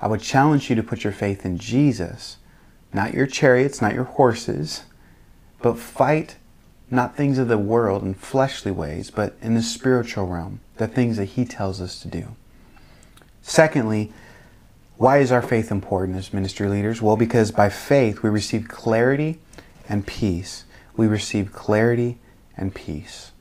I 0.00 0.08
would 0.08 0.22
challenge 0.22 0.70
you 0.70 0.76
to 0.76 0.82
put 0.82 1.04
your 1.04 1.12
faith 1.12 1.44
in 1.44 1.58
Jesus, 1.58 2.38
not 2.90 3.12
your 3.12 3.26
chariots, 3.26 3.82
not 3.82 3.92
your 3.92 4.04
horses, 4.04 4.84
but 5.60 5.78
fight 5.78 6.36
not 6.90 7.16
things 7.16 7.38
of 7.38 7.48
the 7.48 7.58
world 7.58 8.02
and 8.02 8.16
fleshly 8.16 8.70
ways, 8.70 9.10
but 9.10 9.36
in 9.42 9.54
the 9.54 9.62
spiritual 9.62 10.26
realm, 10.26 10.60
the 10.76 10.86
things 10.86 11.16
that 11.16 11.24
He 11.24 11.44
tells 11.44 11.80
us 11.80 12.00
to 12.00 12.08
do. 12.08 12.36
Secondly, 13.42 14.12
why 14.96 15.18
is 15.18 15.30
our 15.30 15.42
faith 15.42 15.70
important 15.70 16.16
as 16.16 16.32
ministry 16.32 16.68
leaders? 16.68 17.02
Well, 17.02 17.16
because 17.16 17.50
by 17.50 17.68
faith 17.68 18.22
we 18.22 18.30
receive 18.30 18.68
clarity 18.68 19.38
and 19.88 20.06
peace. 20.06 20.64
We 20.96 21.06
receive 21.06 21.52
clarity 21.52 22.18
and 22.56 22.74
peace. 22.74 23.32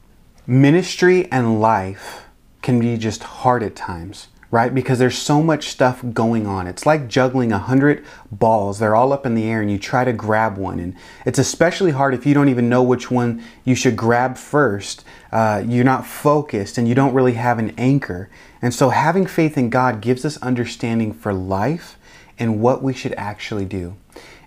Ministry 0.46 1.32
and 1.32 1.62
life 1.62 2.26
can 2.62 2.80
be 2.80 2.98
just 2.98 3.24
hard 3.24 3.64
at 3.64 3.76
times, 3.76 4.28
right? 4.56 4.74
Because 4.74 5.00
there's 5.00 5.18
so 5.18 5.44
much 5.44 5.68
stuff 5.68 6.02
going 6.14 6.48
on. 6.48 6.66
It's 6.66 6.86
like 6.86 7.10
juggling 7.10 7.52
a 7.52 7.60
hundred 7.60 8.06
balls. 8.32 8.80
They're 8.80 8.96
all 8.96 9.12
up 9.12 9.26
in 9.26 9.36
the 9.36 9.44
air 9.44 9.62
and 9.62 9.70
you 9.70 9.78
try 9.78 10.06
to 10.06 10.14
grab 10.14 10.58
one. 10.58 10.80
And 10.80 10.96
it's 11.26 11.38
especially 11.38 11.92
hard 11.92 12.14
if 12.14 12.26
you 12.26 12.34
don't 12.34 12.48
even 12.48 12.70
know 12.70 12.82
which 12.82 13.12
one 13.12 13.44
you 13.66 13.76
should 13.76 13.98
grab 13.98 14.38
first. 14.38 15.04
Uh, 15.30 15.62
you're 15.68 15.84
not 15.84 16.08
focused 16.08 16.78
and 16.78 16.88
you 16.88 16.96
don't 16.96 17.14
really 17.14 17.34
have 17.34 17.60
an 17.60 17.74
anchor. 17.78 18.30
And 18.62 18.74
so 18.74 18.92
having 18.92 19.26
faith 19.26 19.58
in 19.58 19.70
God 19.70 20.00
gives 20.00 20.24
us 20.24 20.38
understanding 20.38 21.12
for 21.12 21.34
life 21.34 21.98
and 22.40 22.62
what 22.62 22.82
we 22.82 22.94
should 22.94 23.14
actually 23.16 23.66
do. 23.66 23.98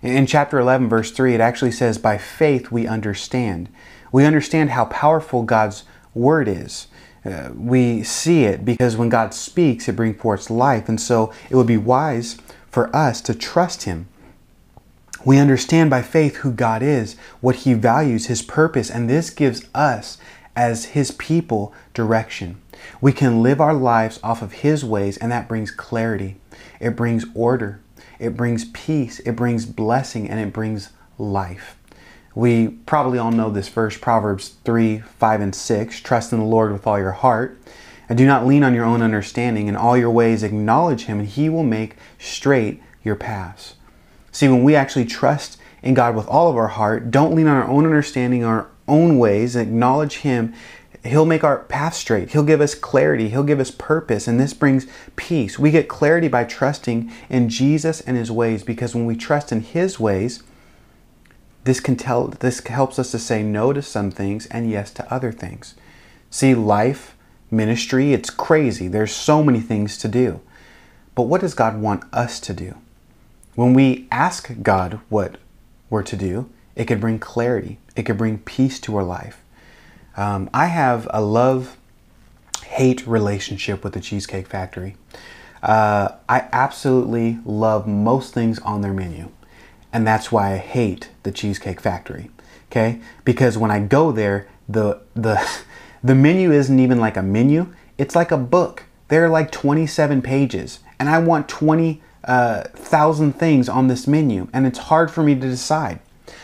In 0.01 0.25
chapter 0.25 0.57
11, 0.57 0.89
verse 0.89 1.11
3, 1.11 1.35
it 1.35 1.39
actually 1.39 1.71
says, 1.71 1.99
By 1.99 2.17
faith 2.17 2.71
we 2.71 2.87
understand. 2.87 3.69
We 4.11 4.25
understand 4.25 4.71
how 4.71 4.85
powerful 4.85 5.43
God's 5.43 5.83
word 6.15 6.47
is. 6.47 6.87
We 7.53 8.03
see 8.03 8.43
it 8.45 8.63
because 8.63 8.97
when 8.97 9.09
God 9.09 9.33
speaks, 9.33 9.87
it 9.87 9.95
brings 9.95 10.19
forth 10.21 10.49
life. 10.49 10.87
And 10.89 10.99
so 10.99 11.33
it 11.49 11.55
would 11.55 11.67
be 11.67 11.77
wise 11.77 12.37
for 12.69 12.95
us 12.95 13.21
to 13.21 13.33
trust 13.35 13.83
Him. 13.83 14.07
We 15.25 15.37
understand 15.37 15.89
by 15.89 16.01
faith 16.01 16.37
who 16.37 16.51
God 16.51 16.81
is, 16.81 17.17
what 17.41 17.57
He 17.57 17.73
values, 17.73 18.27
His 18.27 18.41
purpose, 18.41 18.89
and 18.89 19.09
this 19.09 19.29
gives 19.29 19.65
us, 19.75 20.17
as 20.55 20.85
His 20.85 21.11
people, 21.11 21.73
direction. 21.93 22.61
We 23.01 23.11
can 23.11 23.43
live 23.43 23.59
our 23.59 23.73
lives 23.73 24.19
off 24.23 24.41
of 24.41 24.53
His 24.53 24.85
ways, 24.85 25.17
and 25.17 25.29
that 25.31 25.49
brings 25.49 25.71
clarity. 25.71 26.37
It 26.79 26.95
brings 26.95 27.25
order. 27.33 27.81
It 28.17 28.37
brings 28.37 28.63
peace. 28.65 29.19
It 29.19 29.33
brings 29.33 29.65
blessing, 29.65 30.29
and 30.29 30.39
it 30.39 30.53
brings 30.53 30.89
life. 31.17 31.75
We 32.39 32.69
probably 32.69 33.19
all 33.19 33.33
know 33.33 33.49
this 33.49 33.67
verse, 33.67 33.97
Proverbs 33.97 34.55
3 34.63 34.99
5 34.99 35.41
and 35.41 35.53
6. 35.53 35.99
Trust 35.99 36.31
in 36.31 36.39
the 36.39 36.45
Lord 36.45 36.71
with 36.71 36.87
all 36.87 36.97
your 36.97 37.11
heart, 37.11 37.59
and 38.07 38.17
do 38.17 38.25
not 38.25 38.47
lean 38.47 38.63
on 38.63 38.73
your 38.73 38.85
own 38.85 39.01
understanding. 39.01 39.67
In 39.67 39.75
all 39.75 39.97
your 39.97 40.09
ways, 40.09 40.41
acknowledge 40.41 41.03
Him, 41.03 41.19
and 41.19 41.27
He 41.27 41.49
will 41.49 41.65
make 41.65 41.97
straight 42.17 42.81
your 43.03 43.17
paths. 43.17 43.75
See, 44.31 44.47
when 44.47 44.63
we 44.63 44.73
actually 44.73 45.03
trust 45.03 45.57
in 45.83 45.93
God 45.93 46.15
with 46.15 46.27
all 46.27 46.49
of 46.49 46.55
our 46.55 46.69
heart, 46.69 47.11
don't 47.11 47.35
lean 47.35 47.47
on 47.47 47.57
our 47.57 47.67
own 47.67 47.83
understanding, 47.83 48.45
our 48.45 48.69
own 48.87 49.17
ways, 49.17 49.57
acknowledge 49.57 50.19
Him, 50.19 50.53
He'll 51.03 51.25
make 51.25 51.43
our 51.43 51.59
path 51.65 51.93
straight. 51.93 52.31
He'll 52.31 52.43
give 52.43 52.61
us 52.61 52.73
clarity. 52.73 53.27
He'll 53.27 53.43
give 53.43 53.59
us 53.59 53.71
purpose. 53.71 54.29
And 54.29 54.39
this 54.39 54.53
brings 54.53 54.87
peace. 55.17 55.59
We 55.59 55.71
get 55.71 55.89
clarity 55.89 56.29
by 56.29 56.45
trusting 56.45 57.11
in 57.29 57.49
Jesus 57.49 57.99
and 57.99 58.15
His 58.15 58.31
ways 58.31 58.63
because 58.63 58.95
when 58.95 59.05
we 59.05 59.17
trust 59.17 59.51
in 59.51 59.59
His 59.59 59.99
ways, 59.99 60.41
this 61.69 61.79
can 61.79 61.95
tell 61.95 62.25
this 62.27 62.65
helps 62.65 62.97
us 62.97 63.11
to 63.11 63.19
say 63.19 63.43
no 63.43 63.71
to 63.73 63.83
some 63.83 64.09
things 64.09 64.47
and 64.47 64.71
yes 64.71 64.89
to 64.91 65.13
other 65.13 65.31
things. 65.31 65.75
See, 66.31 66.55
life, 66.55 67.15
ministry, 67.51 68.11
it's 68.11 68.31
crazy. 68.31 68.87
There's 68.87 69.13
so 69.13 69.43
many 69.43 69.59
things 69.59 69.95
to 69.99 70.07
do. 70.07 70.41
But 71.13 71.23
what 71.23 71.41
does 71.41 71.53
God 71.53 71.79
want 71.79 72.11
us 72.11 72.39
to 72.39 72.55
do? 72.55 72.73
When 73.53 73.75
we 73.75 74.07
ask 74.11 74.49
God 74.63 74.99
what 75.09 75.37
we're 75.91 76.01
to 76.01 76.15
do, 76.15 76.49
it 76.75 76.85
could 76.85 76.99
bring 76.99 77.19
clarity. 77.19 77.77
It 77.95 78.01
could 78.01 78.17
bring 78.17 78.39
peace 78.39 78.79
to 78.79 78.95
our 78.95 79.03
life. 79.03 79.43
Um, 80.17 80.49
I 80.51 80.65
have 80.65 81.07
a 81.11 81.21
love 81.21 81.77
hate 82.65 83.05
relationship 83.05 83.83
with 83.83 83.93
the 83.93 84.01
Cheesecake 84.01 84.47
Factory. 84.47 84.95
uh, 85.61 86.15
I 86.27 86.47
absolutely 86.51 87.37
love 87.45 87.87
most 87.87 88.33
things 88.33 88.57
on 88.57 88.81
their 88.81 88.93
menu. 88.93 89.29
And 89.91 90.05
that's 90.05 90.31
why 90.31 90.53
I 90.53 90.57
hate 90.57 91.09
the 91.23 91.31
Cheesecake 91.31 91.81
Factory. 91.81 92.29
Okay? 92.71 92.99
Because 93.25 93.57
when 93.57 93.71
I 93.71 93.79
go 93.79 94.11
there, 94.11 94.47
the 94.67 95.01
the 95.13 95.45
the 96.03 96.15
menu 96.15 96.51
isn't 96.51 96.79
even 96.79 96.99
like 96.99 97.17
a 97.17 97.23
menu, 97.23 97.73
it's 97.97 98.15
like 98.15 98.31
a 98.31 98.37
book. 98.37 98.83
There 99.07 99.25
are 99.25 99.29
like 99.29 99.51
27 99.51 100.21
pages, 100.21 100.79
and 100.99 101.09
I 101.09 101.17
want 101.17 101.49
20,000 101.49 101.99
uh, 102.23 103.31
things 103.37 103.67
on 103.67 103.87
this 103.87 104.05
menu, 104.05 104.47
and 104.53 104.67
it's 104.67 104.77
hard 104.77 105.09
for 105.09 105.23
me 105.23 105.33
to 105.33 105.41
decide. 105.41 105.99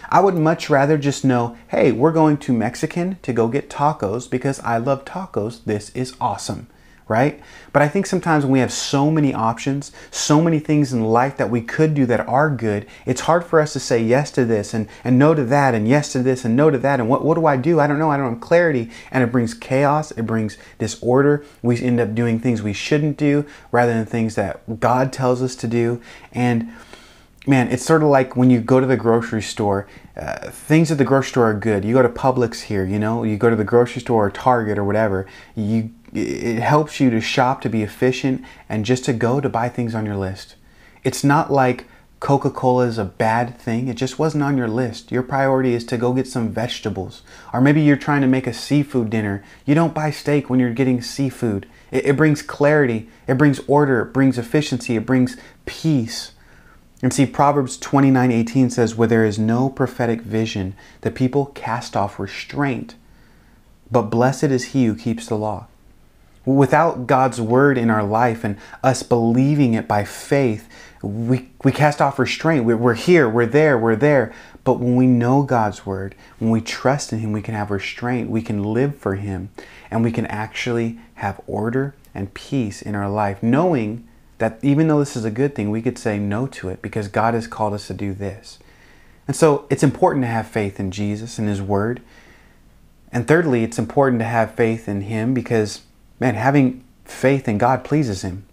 I 0.10 0.20
would 0.20 0.34
much 0.34 0.70
rather 0.70 0.98
just 0.98 1.24
know, 1.24 1.56
hey, 1.68 1.92
we're 1.92 2.12
going 2.12 2.38
to 2.38 2.54
Mexican 2.54 3.20
to 3.22 3.34
go 3.34 3.48
get 3.48 3.70
tacos 3.70 4.28
because 4.28 4.60
I 4.62 4.78
love 4.78 5.06
tacos. 5.06 5.64
This 5.64 5.92
is 5.92 6.16
awesome 6.20 6.68
right? 7.08 7.40
But 7.72 7.82
I 7.82 7.88
think 7.88 8.06
sometimes 8.06 8.46
when 8.46 8.54
we 8.54 8.60
have 8.60 8.72
so 8.72 9.12
many 9.12 9.34
options, 9.34 9.92
so 10.10 10.42
many 10.42 10.60
things 10.60 10.92
in 10.92 11.04
life 11.04 11.38
that 11.38 11.50
we 11.50 11.62
could 11.62 11.94
do 11.94 12.06
that 12.08 12.28
are 12.28 12.50
good, 12.50 12.88
it's 13.06 13.22
hard 13.22 13.46
for 13.46 13.60
us 13.60 13.74
to 13.74 13.80
say 13.80 14.02
yes 14.02 14.32
to 14.32 14.46
this 14.46 14.74
and, 14.74 14.88
and 15.04 15.20
no 15.20 15.36
to 15.36 15.44
that 15.46 15.76
and 15.76 15.88
yes 15.88 16.12
to 16.14 16.24
this 16.24 16.46
and 16.46 16.56
no 16.56 16.72
to 16.72 16.78
that. 16.80 17.00
And 17.00 17.08
what, 17.08 17.24
what 17.24 17.36
do 17.36 17.46
I 17.46 17.58
do? 17.58 17.80
I 17.80 17.88
don't 17.88 18.00
know. 18.00 18.10
I 18.10 18.18
don't 18.18 18.34
have 18.34 18.42
clarity. 18.42 18.90
And 19.12 19.24
it 19.24 19.32
brings 19.32 19.54
chaos, 19.54 20.12
it 20.12 20.24
brings 20.24 20.58
disorder. 20.80 21.46
We 21.62 21.80
end 21.80 22.00
up 22.00 22.16
doing 22.16 22.40
things 22.40 22.64
we 22.64 22.74
shouldn't 22.74 23.18
do 23.18 23.46
rather 23.72 23.94
than 23.94 24.06
things 24.06 24.36
that 24.36 24.80
God 24.80 25.14
tells 25.14 25.44
us 25.44 25.56
to 25.58 25.68
do. 25.68 26.02
And 26.32 26.72
man, 27.48 27.68
it's 27.68 27.86
sort 27.86 28.02
of 28.02 28.10
like 28.10 28.36
when 28.36 28.50
you 28.50 28.60
go 28.60 28.80
to 28.80 28.88
the 28.88 28.98
grocery 28.98 29.42
store, 29.42 29.88
uh, 30.18 30.50
things 30.50 30.92
at 30.92 30.98
the 30.98 31.04
grocery 31.04 31.30
store 31.30 31.50
are 31.52 31.54
good. 31.54 31.86
You 31.86 31.94
go 31.94 32.02
to 32.02 32.10
Publix 32.10 32.62
here, 32.62 32.86
you 32.86 32.98
know, 32.98 33.24
you 33.24 33.38
go 33.38 33.50
to 33.50 33.56
the 33.56 33.64
grocery 33.64 34.02
store 34.02 34.26
or 34.26 34.32
Target 34.32 34.78
or 34.78 34.84
whatever, 34.84 35.28
you 35.56 35.92
it 36.16 36.62
helps 36.62 37.00
you 37.00 37.10
to 37.10 37.22
shop 37.22 37.62
to 37.62 37.70
be 37.70 37.84
efficient 37.84 38.44
and 38.70 38.86
just 38.86 39.06
to 39.06 39.14
go 39.14 39.40
to 39.40 39.50
buy 39.50 39.70
things 39.70 39.94
on 39.94 40.06
your 40.06 40.18
list. 40.18 40.56
It's 41.04 41.24
not 41.24 41.52
like 41.52 41.86
Coca 42.20 42.50
Cola 42.50 42.88
is 42.88 42.98
a 42.98 43.06
bad 43.06 43.58
thing, 43.60 43.88
it 43.88 43.98
just 43.98 44.18
wasn't 44.18 44.44
on 44.44 44.58
your 44.58 44.68
list. 44.68 45.12
Your 45.12 45.22
priority 45.22 45.74
is 45.74 45.86
to 45.86 45.98
go 45.98 46.14
get 46.14 46.28
some 46.28 46.50
vegetables. 46.50 47.22
Or 47.54 47.62
maybe 47.62 47.82
you're 47.82 47.98
trying 47.98 48.22
to 48.22 48.28
make 48.28 48.48
a 48.48 48.54
seafood 48.54 49.10
dinner. 49.10 49.44
You 49.66 49.76
don't 49.76 49.94
buy 49.94 50.10
steak 50.10 50.50
when 50.50 50.60
you're 50.60 50.74
getting 50.74 51.02
seafood. 51.02 51.68
It, 51.92 52.06
it 52.06 52.18
brings 52.18 52.42
clarity, 52.42 53.10
it 53.28 53.38
brings 53.38 53.60
order, 53.68 54.02
it 54.02 54.14
brings 54.14 54.38
efficiency, 54.38 54.96
it 54.96 55.06
brings 55.06 55.38
peace. 55.66 56.32
And 57.04 57.14
see, 57.14 57.26
Proverbs 57.26 57.78
29 57.78 58.32
18 58.32 58.70
says, 58.72 58.96
Where 58.96 59.08
there 59.08 59.26
is 59.26 59.38
no 59.38 59.70
prophetic 59.70 60.22
vision, 60.22 60.76
the 61.02 61.12
people 61.12 61.48
cast 61.48 61.96
off 61.96 62.18
restraint. 62.18 62.96
But 63.92 64.04
blessed 64.04 64.46
is 64.46 64.70
he 64.70 64.86
who 64.86 64.96
keeps 64.96 65.28
the 65.28 65.38
law. 65.38 65.68
Without 66.46 67.08
God's 67.08 67.42
word 67.42 67.78
in 67.78 67.90
our 67.90 68.04
life 68.04 68.44
and 68.44 68.58
us 68.84 69.04
believing 69.04 69.74
it 69.74 69.88
by 69.88 70.04
faith, 70.04 70.70
we, 71.02 71.50
we 71.64 71.72
cast 71.72 72.02
off 72.02 72.20
restraint. 72.20 72.66
We're, 72.66 72.78
we're 72.78 72.94
here, 72.94 73.30
we're 73.30 73.46
there, 73.46 73.78
we're 73.78 73.96
there. 73.96 74.34
But 74.64 74.80
when 74.80 74.96
we 74.96 75.08
know 75.08 75.44
God's 75.44 75.86
word, 75.86 76.16
when 76.40 76.50
we 76.50 76.62
trust 76.62 77.14
in 77.14 77.20
Him, 77.20 77.32
we 77.32 77.42
can 77.42 77.54
have 77.54 77.70
restraint, 77.70 78.30
we 78.30 78.42
can 78.42 78.64
live 78.64 78.96
for 78.98 79.16
Him, 79.16 79.50
and 79.92 80.04
we 80.04 80.12
can 80.12 80.26
actually 80.26 81.00
have 81.16 81.40
order 81.46 81.96
and 82.14 82.34
peace 82.34 82.82
in 82.82 82.96
our 82.96 83.10
life, 83.10 83.44
knowing 83.44 84.08
that 84.38 84.60
even 84.62 84.88
though 84.88 85.00
this 85.00 85.16
is 85.16 85.26
a 85.26 85.32
good 85.32 85.56
thing, 85.56 85.70
we 85.70 85.82
could 85.82 85.98
say 85.98 86.18
no 86.18 86.48
to 86.48 86.70
it 86.70 86.82
because 86.82 87.08
God 87.08 87.34
has 87.34 87.48
called 87.48 87.74
us 87.74 87.88
to 87.88 87.94
do 87.94 88.14
this. 88.14 88.60
And 89.28 89.36
so 89.36 89.66
it's 89.70 89.84
important 89.84 90.24
to 90.24 90.28
have 90.28 90.48
faith 90.48 90.80
in 90.80 90.92
Jesus 90.92 91.40
and 91.40 91.48
His 91.48 91.62
Word. 91.62 92.02
And 93.12 93.28
thirdly, 93.28 93.64
it's 93.64 93.80
important 93.80 94.20
to 94.20 94.26
have 94.26 94.56
faith 94.56 94.90
in 94.90 95.02
Him 95.02 95.34
because 95.34 95.82
Man, 96.20 96.36
having 96.36 96.84
faith 97.04 97.48
in 97.48 97.58
God 97.58 97.84
pleases 97.84 98.22
Him. 98.22 98.46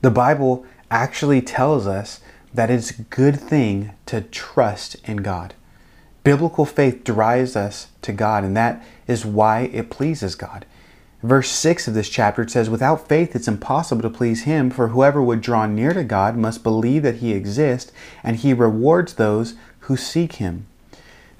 The 0.00 0.10
Bible 0.10 0.66
actually 0.90 1.40
tells 1.40 1.86
us 1.86 2.20
that 2.52 2.70
it's 2.70 2.90
a 2.90 3.02
good 3.02 3.38
thing 3.38 3.92
to 4.06 4.20
trust 4.20 4.96
in 5.04 5.18
God. 5.18 5.54
Biblical 6.24 6.64
faith 6.64 7.04
drives 7.04 7.56
us 7.56 7.88
to 8.02 8.12
God, 8.12 8.44
and 8.44 8.56
that 8.56 8.84
is 9.06 9.24
why 9.24 9.62
it 9.72 9.90
pleases 9.90 10.34
God. 10.34 10.66
Verse 11.22 11.50
6 11.50 11.88
of 11.88 11.94
this 11.94 12.08
chapter 12.08 12.42
it 12.42 12.50
says, 12.50 12.70
Without 12.70 13.08
faith 13.08 13.34
it's 13.34 13.48
impossible 13.48 14.02
to 14.02 14.10
please 14.10 14.42
Him, 14.42 14.70
for 14.70 14.88
whoever 14.88 15.22
would 15.22 15.40
draw 15.40 15.66
near 15.66 15.92
to 15.92 16.04
God 16.04 16.36
must 16.36 16.62
believe 16.62 17.02
that 17.02 17.16
He 17.16 17.32
exists, 17.32 17.92
and 18.22 18.36
He 18.36 18.52
rewards 18.52 19.14
those 19.14 19.54
who 19.80 19.96
seek 19.96 20.34
Him. 20.34 20.66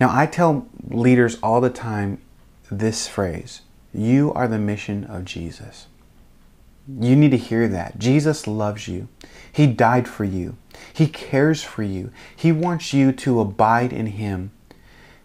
Now, 0.00 0.08
I 0.16 0.26
tell 0.26 0.66
leaders 0.88 1.38
all 1.42 1.60
the 1.60 1.70
time 1.70 2.20
this 2.70 3.06
phrase 3.06 3.62
you 3.92 4.32
are 4.34 4.48
the 4.48 4.58
mission 4.58 5.04
of 5.04 5.24
Jesus. 5.24 5.86
You 6.88 7.16
need 7.16 7.32
to 7.32 7.36
hear 7.36 7.68
that. 7.68 7.98
Jesus 7.98 8.46
loves 8.46 8.88
you. 8.88 9.08
He 9.52 9.66
died 9.66 10.08
for 10.08 10.24
you. 10.24 10.56
He 10.92 11.06
cares 11.06 11.62
for 11.62 11.82
you. 11.82 12.10
He 12.34 12.50
wants 12.50 12.94
you 12.94 13.12
to 13.12 13.40
abide 13.40 13.92
in 13.92 14.06
Him 14.06 14.52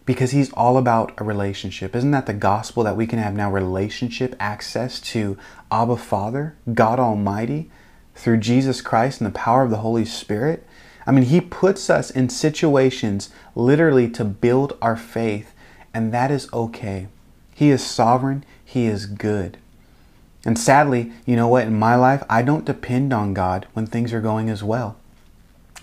because 0.04 0.32
He's 0.32 0.52
all 0.52 0.76
about 0.76 1.12
a 1.16 1.24
relationship. 1.24 1.96
Isn't 1.96 2.10
that 2.10 2.26
the 2.26 2.34
gospel 2.34 2.84
that 2.84 2.96
we 2.96 3.06
can 3.06 3.18
have 3.18 3.34
now 3.34 3.50
relationship 3.50 4.36
access 4.38 5.00
to 5.00 5.38
Abba 5.70 5.96
Father, 5.96 6.56
God 6.72 7.00
Almighty, 7.00 7.70
through 8.14 8.38
Jesus 8.38 8.80
Christ 8.82 9.20
and 9.20 9.26
the 9.26 9.38
power 9.38 9.62
of 9.62 9.70
the 9.70 9.78
Holy 9.78 10.04
Spirit? 10.04 10.66
I 11.06 11.12
mean, 11.12 11.24
He 11.24 11.40
puts 11.40 11.88
us 11.88 12.10
in 12.10 12.28
situations 12.28 13.30
literally 13.54 14.10
to 14.10 14.24
build 14.24 14.76
our 14.82 14.96
faith, 14.96 15.54
and 15.94 16.12
that 16.12 16.30
is 16.30 16.52
okay. 16.52 17.08
He 17.54 17.70
is 17.70 17.86
sovereign. 17.86 18.44
He 18.64 18.86
is 18.86 19.06
good. 19.06 19.58
And 20.44 20.58
sadly, 20.58 21.12
you 21.24 21.36
know 21.36 21.48
what? 21.48 21.66
In 21.66 21.78
my 21.78 21.94
life, 21.94 22.22
I 22.28 22.42
don't 22.42 22.64
depend 22.64 23.12
on 23.12 23.32
God 23.32 23.66
when 23.72 23.86
things 23.86 24.12
are 24.12 24.20
going 24.20 24.50
as 24.50 24.62
well. 24.62 24.96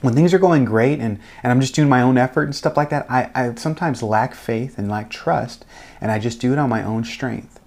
When 0.01 0.13
things 0.13 0.33
are 0.33 0.39
going 0.39 0.65
great 0.65 0.99
and, 0.99 1.19
and 1.43 1.51
I'm 1.51 1.61
just 1.61 1.75
doing 1.75 1.89
my 1.89 2.01
own 2.01 2.17
effort 2.17 2.43
and 2.43 2.55
stuff 2.55 2.75
like 2.75 2.89
that, 2.89 3.09
I, 3.09 3.31
I 3.33 3.55
sometimes 3.55 4.03
lack 4.03 4.33
faith 4.33 4.77
and 4.77 4.89
lack 4.89 5.09
trust, 5.09 5.63
and 5.99 6.11
I 6.11 6.19
just 6.19 6.41
do 6.41 6.53
it 6.53 6.59
on 6.59 6.69
my 6.69 6.83
own 6.83 7.03
strength. 7.03 7.59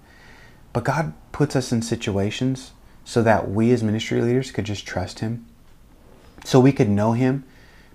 But 0.73 0.83
God 0.83 1.13
puts 1.31 1.55
us 1.55 1.71
in 1.71 1.81
situations 1.81 2.71
so 3.05 3.23
that 3.23 3.49
we 3.49 3.71
as 3.71 3.83
ministry 3.83 4.21
leaders 4.21 4.51
could 4.51 4.65
just 4.65 4.85
trust 4.85 5.19
Him, 5.19 5.45
so 6.43 6.59
we 6.59 6.73
could 6.73 6.89
know 6.89 7.13
Him, 7.13 7.45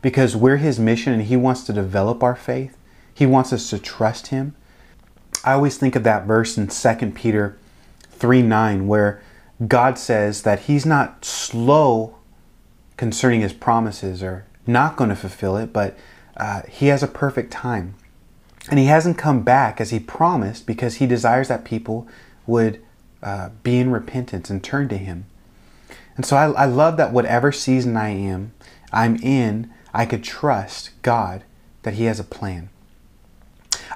because 0.01 0.35
we're 0.35 0.57
His 0.57 0.79
mission 0.79 1.13
and 1.13 1.25
He 1.25 1.37
wants 1.37 1.65
to 1.65 1.73
develop 1.75 2.23
our 2.23 2.37
faith. 2.37 2.77
He 3.13 3.27
wants 3.27 3.53
us 3.53 3.69
to 3.71 3.79
trust 3.79 4.29
Him. 4.29 4.55
I 5.43 5.53
always 5.53 5.79
think 5.79 5.97
of 5.97 6.05
that 6.05 6.27
verse 6.27 6.59
in 6.59 6.69
2 6.69 7.13
Peter 7.13 7.57
3 8.11 8.43
9, 8.43 8.87
where 8.87 9.23
God 9.67 9.99
says 9.99 10.43
that 10.43 10.61
He's 10.61 10.85
not 10.85 11.25
slow 11.25 12.17
concerning 12.97 13.41
His 13.41 13.53
promises 13.53 14.23
or 14.23 14.45
not 14.67 14.97
going 14.97 15.11
to 15.11 15.17
fulfill 15.17 15.57
it, 15.57 15.73
but 15.73 15.97
uh, 16.37 16.63
He 16.69 16.87
has 16.87 17.03
a 17.03 17.09
perfect 17.09 17.51
time. 17.51 17.95
And 18.69 18.79
He 18.79 18.87
hasn't 18.87 19.19
come 19.19 19.43
back 19.43 19.81
as 19.81 19.91
He 19.91 19.99
promised 19.99 20.67
because 20.67 20.97
He 20.97 21.07
desires 21.07 21.49
that 21.49 21.65
people 21.65 22.07
would 22.47 22.83
uh, 23.23 23.51
be 23.63 23.79
in 23.79 23.91
repentance 23.91 24.51
and 24.51 24.63
turn 24.63 24.89
to 24.89 24.99
Him. 24.99 25.25
And 26.17 26.27
so 26.27 26.37
I, 26.37 26.51
I 26.51 26.65
love 26.67 26.99
that 26.99 27.13
whatever 27.13 27.51
season 27.51 27.97
I 27.97 28.11
am, 28.11 28.53
I'm 28.93 29.17
in, 29.17 29.71
I 29.95 30.05
could 30.05 30.23
trust 30.23 30.91
God 31.01 31.45
that 31.83 31.95
He 31.95 32.05
has 32.05 32.21
a 32.21 32.25
plan. 32.25 32.69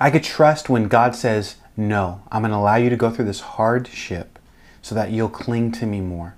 I 0.00 0.10
could 0.10 0.24
trust 0.24 0.68
when 0.68 0.88
God 0.88 1.14
says, 1.14 1.56
No, 1.76 2.22
I'm 2.30 2.42
going 2.42 2.50
to 2.50 2.56
allow 2.56 2.76
you 2.76 2.90
to 2.90 2.96
go 2.96 3.10
through 3.10 3.26
this 3.26 3.40
hardship 3.40 4.38
so 4.82 4.94
that 4.94 5.10
you'll 5.10 5.28
cling 5.28 5.72
to 5.72 5.86
me 5.86 6.00
more. 6.00 6.36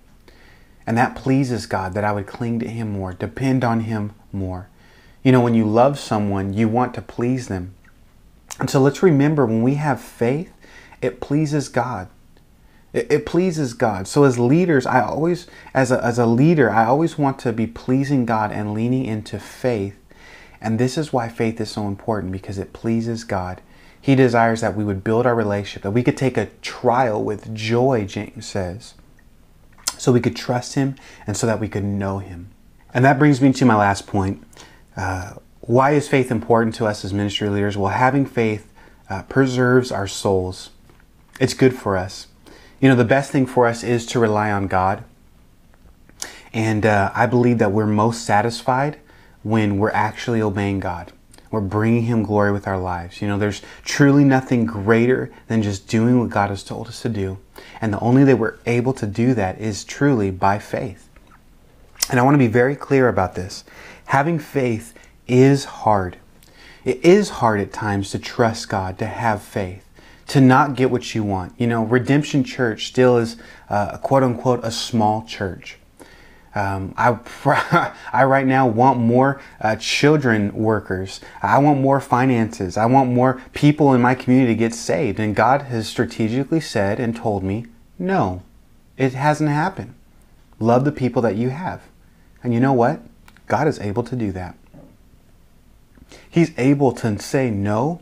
And 0.86 0.96
that 0.96 1.16
pleases 1.16 1.66
God 1.66 1.94
that 1.94 2.04
I 2.04 2.12
would 2.12 2.26
cling 2.26 2.60
to 2.60 2.68
Him 2.68 2.92
more, 2.92 3.12
depend 3.12 3.64
on 3.64 3.80
Him 3.80 4.12
more. 4.32 4.68
You 5.22 5.32
know, 5.32 5.40
when 5.40 5.54
you 5.54 5.66
love 5.66 5.98
someone, 5.98 6.54
you 6.54 6.68
want 6.68 6.94
to 6.94 7.02
please 7.02 7.48
them. 7.48 7.74
And 8.60 8.70
so 8.70 8.80
let's 8.80 9.02
remember 9.02 9.44
when 9.44 9.62
we 9.62 9.74
have 9.74 10.00
faith, 10.00 10.52
it 11.02 11.20
pleases 11.20 11.68
God. 11.68 12.08
It, 12.92 13.10
it 13.10 13.26
pleases 13.26 13.74
God. 13.74 14.06
So 14.06 14.24
as 14.24 14.38
leaders, 14.38 14.86
I 14.86 15.02
always, 15.02 15.48
as 15.74 15.90
a, 15.90 16.02
as 16.04 16.18
a 16.18 16.26
leader, 16.26 16.70
I 16.70 16.84
always 16.84 17.18
want 17.18 17.38
to 17.40 17.52
be 17.52 17.66
pleasing 17.66 18.24
God 18.24 18.52
and 18.52 18.72
leaning 18.72 19.04
into 19.04 19.40
faith 19.40 19.98
and 20.60 20.78
this 20.78 20.96
is 20.96 21.12
why 21.12 21.28
faith 21.28 21.60
is 21.60 21.70
so 21.70 21.86
important 21.86 22.32
because 22.32 22.58
it 22.58 22.72
pleases 22.72 23.24
God. 23.24 23.60
He 24.00 24.14
desires 24.14 24.60
that 24.60 24.76
we 24.76 24.84
would 24.84 25.02
build 25.02 25.26
our 25.26 25.34
relationship, 25.34 25.82
that 25.82 25.90
we 25.90 26.02
could 26.02 26.16
take 26.16 26.36
a 26.36 26.50
trial 26.62 27.22
with 27.22 27.54
joy, 27.54 28.04
James 28.06 28.46
says, 28.46 28.94
so 29.98 30.12
we 30.12 30.20
could 30.20 30.36
trust 30.36 30.74
Him 30.74 30.96
and 31.26 31.36
so 31.36 31.46
that 31.46 31.60
we 31.60 31.68
could 31.68 31.84
know 31.84 32.18
Him. 32.18 32.50
And 32.94 33.04
that 33.04 33.18
brings 33.18 33.40
me 33.40 33.52
to 33.52 33.64
my 33.64 33.76
last 33.76 34.06
point. 34.06 34.42
Uh, 34.96 35.34
why 35.60 35.92
is 35.92 36.08
faith 36.08 36.30
important 36.30 36.74
to 36.76 36.86
us 36.86 37.04
as 37.04 37.12
ministry 37.12 37.48
leaders? 37.48 37.76
Well, 37.76 37.90
having 37.90 38.26
faith 38.26 38.72
uh, 39.10 39.22
preserves 39.24 39.90
our 39.90 40.06
souls, 40.06 40.70
it's 41.40 41.54
good 41.54 41.76
for 41.76 41.96
us. 41.96 42.28
You 42.80 42.88
know, 42.88 42.94
the 42.94 43.04
best 43.04 43.32
thing 43.32 43.46
for 43.46 43.66
us 43.66 43.82
is 43.82 44.06
to 44.06 44.20
rely 44.20 44.50
on 44.50 44.68
God. 44.68 45.04
And 46.52 46.86
uh, 46.86 47.10
I 47.14 47.26
believe 47.26 47.58
that 47.58 47.72
we're 47.72 47.86
most 47.86 48.24
satisfied 48.24 48.98
when 49.46 49.78
we're 49.78 49.92
actually 49.92 50.42
obeying 50.42 50.80
God. 50.80 51.12
we're 51.52 51.61
bringing 51.61 52.02
Him 52.02 52.24
glory 52.24 52.50
with 52.50 52.66
our 52.66 52.76
lives. 52.76 53.22
You 53.22 53.28
know, 53.28 53.38
there's 53.38 53.62
truly 53.85 54.24
nothing 54.24 54.66
greater 54.66 55.30
than 55.46 55.62
just 55.62 55.87
doing 55.87 56.18
what 56.18 56.30
God 56.30 56.50
has 56.50 56.64
told 56.64 56.88
us 56.88 57.00
to 57.02 57.09
do. 57.09 57.38
And 57.80 57.92
the 57.92 58.00
only 58.00 58.24
way 58.24 58.35
we're 58.35 58.59
able 58.66 58.92
to 58.94 59.06
do 59.06 59.35
that 59.35 59.61
is 59.61 59.85
truly 59.85 60.32
by 60.32 60.59
faith. 60.59 61.09
And 62.11 62.18
I 62.18 62.24
want 62.24 62.35
to 62.35 62.38
be 62.38 62.48
very 62.48 62.74
clear 62.74 63.09
about 63.09 63.37
this. 63.37 63.62
Having 64.06 64.40
faith 64.40 64.92
is 65.28 65.64
hard. 65.64 66.16
It 66.85 67.04
is 67.04 67.28
hard 67.28 67.61
at 67.61 67.72
times 67.72 68.11
to 68.11 68.18
trust 68.18 68.68
God, 68.68 68.98
to 68.98 69.06
have 69.06 69.42
faith, 69.42 69.88
to 70.26 70.40
not 70.40 70.74
get 70.74 70.90
what 70.90 71.14
you 71.14 71.22
want. 71.22 71.54
You 71.56 71.68
know, 71.68 71.85
Redemption 71.85 72.42
Church 72.42 72.88
still 72.88 73.16
is 73.16 73.37
uh, 73.70 73.98
quote 73.98 74.24
unquote 74.24 74.64
a 74.64 74.72
small 74.72 75.24
church. 75.24 75.78
Um, 76.56 76.94
I, 76.96 77.18
I 78.14 78.24
right 78.24 78.46
now 78.46 78.66
want 78.66 78.98
more 78.98 79.42
uh, 79.60 79.76
children 79.76 80.54
workers. 80.54 81.20
I 81.42 81.58
want 81.58 81.80
more 81.80 82.00
finances. 82.00 82.78
I 82.78 82.86
want 82.86 83.10
more 83.10 83.42
people 83.52 83.92
in 83.92 84.00
my 84.00 84.14
community 84.14 84.54
to 84.54 84.58
get 84.58 84.74
saved. 84.74 85.20
And 85.20 85.36
God 85.36 85.62
has 85.62 85.86
strategically 85.86 86.60
said 86.60 86.98
and 86.98 87.14
told 87.14 87.44
me, 87.44 87.66
no, 87.98 88.42
it 88.96 89.12
hasn't 89.12 89.50
happened. 89.50 89.92
Love 90.58 90.86
the 90.86 90.92
people 90.92 91.20
that 91.20 91.36
you 91.36 91.50
have. 91.50 91.82
And 92.42 92.54
you 92.54 92.60
know 92.60 92.72
what? 92.72 93.02
God 93.48 93.68
is 93.68 93.78
able 93.78 94.02
to 94.04 94.16
do 94.16 94.32
that. 94.32 94.56
He's 96.28 96.58
able 96.58 96.92
to 96.92 97.18
say 97.18 97.50
no, 97.50 98.00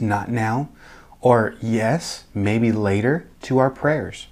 not 0.00 0.28
now, 0.28 0.68
or 1.20 1.54
yes, 1.62 2.24
maybe 2.34 2.72
later 2.72 3.28
to 3.42 3.58
our 3.58 3.70
prayers. 3.70 4.26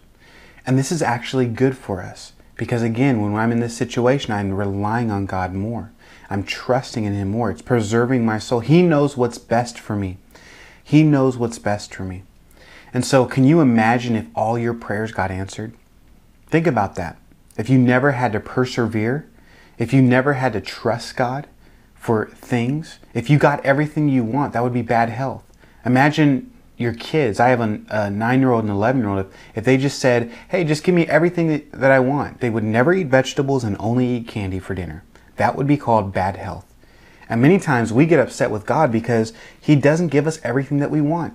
And 0.67 0.77
this 0.77 0.91
is 0.91 1.01
actually 1.01 1.47
good 1.47 1.79
for 1.79 2.03
us 2.03 2.33
because, 2.57 2.83
again, 2.83 3.21
when 3.21 3.35
I'm 3.35 3.53
in 3.53 3.61
this 3.61 3.77
situation, 3.77 4.33
I'm 4.33 4.53
relying 4.53 5.11
on 5.11 5.27
God 5.27 5.53
more. 5.53 5.93
I'm 6.31 6.45
trusting 6.45 7.05
in 7.05 7.15
Him 7.15 7.29
more. 7.29 7.51
It's 7.51 7.63
preserving 7.63 8.25
my 8.25 8.39
soul. 8.39 8.61
He 8.61 8.83
knows 8.83 9.17
what's 9.17 9.39
best 9.39 9.79
for 9.79 9.97
me. 9.97 10.19
He 10.83 11.03
knows 11.03 11.37
what's 11.37 11.59
best 11.59 11.95
for 11.95 12.05
me. 12.05 12.23
And 12.93 13.05
so, 13.05 13.27
can 13.27 13.45
you 13.45 13.61
imagine 13.61 14.15
if 14.15 14.27
all 14.35 14.59
your 14.59 14.75
prayers 14.75 15.13
got 15.13 15.31
answered? 15.31 15.75
Think 16.47 16.67
about 16.67 16.95
that. 16.95 17.17
If 17.57 17.69
you 17.69 17.79
never 17.79 18.13
had 18.13 18.33
to 18.33 18.41
persevere, 18.41 19.29
if 19.79 19.93
you 19.93 20.01
never 20.03 20.35
had 20.35 20.53
to 20.53 20.61
trust 20.61 21.17
God 21.17 21.49
for 21.95 22.27
things, 22.27 22.99
if 23.13 23.29
you 23.29 23.39
got 23.39 23.65
everything 23.65 24.09
you 24.09 24.23
want, 24.23 24.53
that 24.53 24.63
would 24.63 24.73
be 24.73 24.83
bad 24.83 25.09
health. 25.09 25.43
Imagine 25.85 26.53
your 26.77 26.95
kids. 26.95 27.39
I 27.41 27.49
have 27.49 27.61
a, 27.61 27.81
a 27.89 28.11
nine 28.11 28.41
year 28.41 28.51
old 28.51 28.65
and 28.65 28.73
11 28.73 29.01
year 29.01 29.11
old. 29.11 29.33
If, 29.55 29.65
they 29.65 29.77
just 29.77 29.99
said, 29.99 30.33
hey, 30.49 30.65
just 30.65 30.85
give 30.85 30.95
me 30.95 31.07
everything 31.07 31.49
that, 31.49 31.73
that 31.73 31.91
I 31.91 32.01
want, 32.01 32.41
they 32.41 32.51
would 32.51 32.65
never 32.65 32.93
eat 32.93 33.07
vegetables 33.07 33.65
and 33.65 33.77
only 33.79 34.09
eat 34.09 34.29
candy 34.29 34.59
for 34.59 34.75
dinner. 34.75 35.05
That 35.37 35.57
would 35.57 35.67
be 35.67 35.77
called 35.77 36.13
bad 36.13 36.37
health. 36.37 36.67
And 37.29 37.41
many 37.41 37.59
times 37.59 37.93
we 37.93 38.07
get 38.07 38.21
upset 38.21 38.51
with 38.51 38.67
God 38.67 38.93
because 38.93 39.33
He 39.61 39.77
doesn't 39.77 40.09
give 40.09 40.27
us 40.27 40.41
everything 40.43 40.79
that 40.79 40.91
we 40.91 41.01
want. 41.01 41.35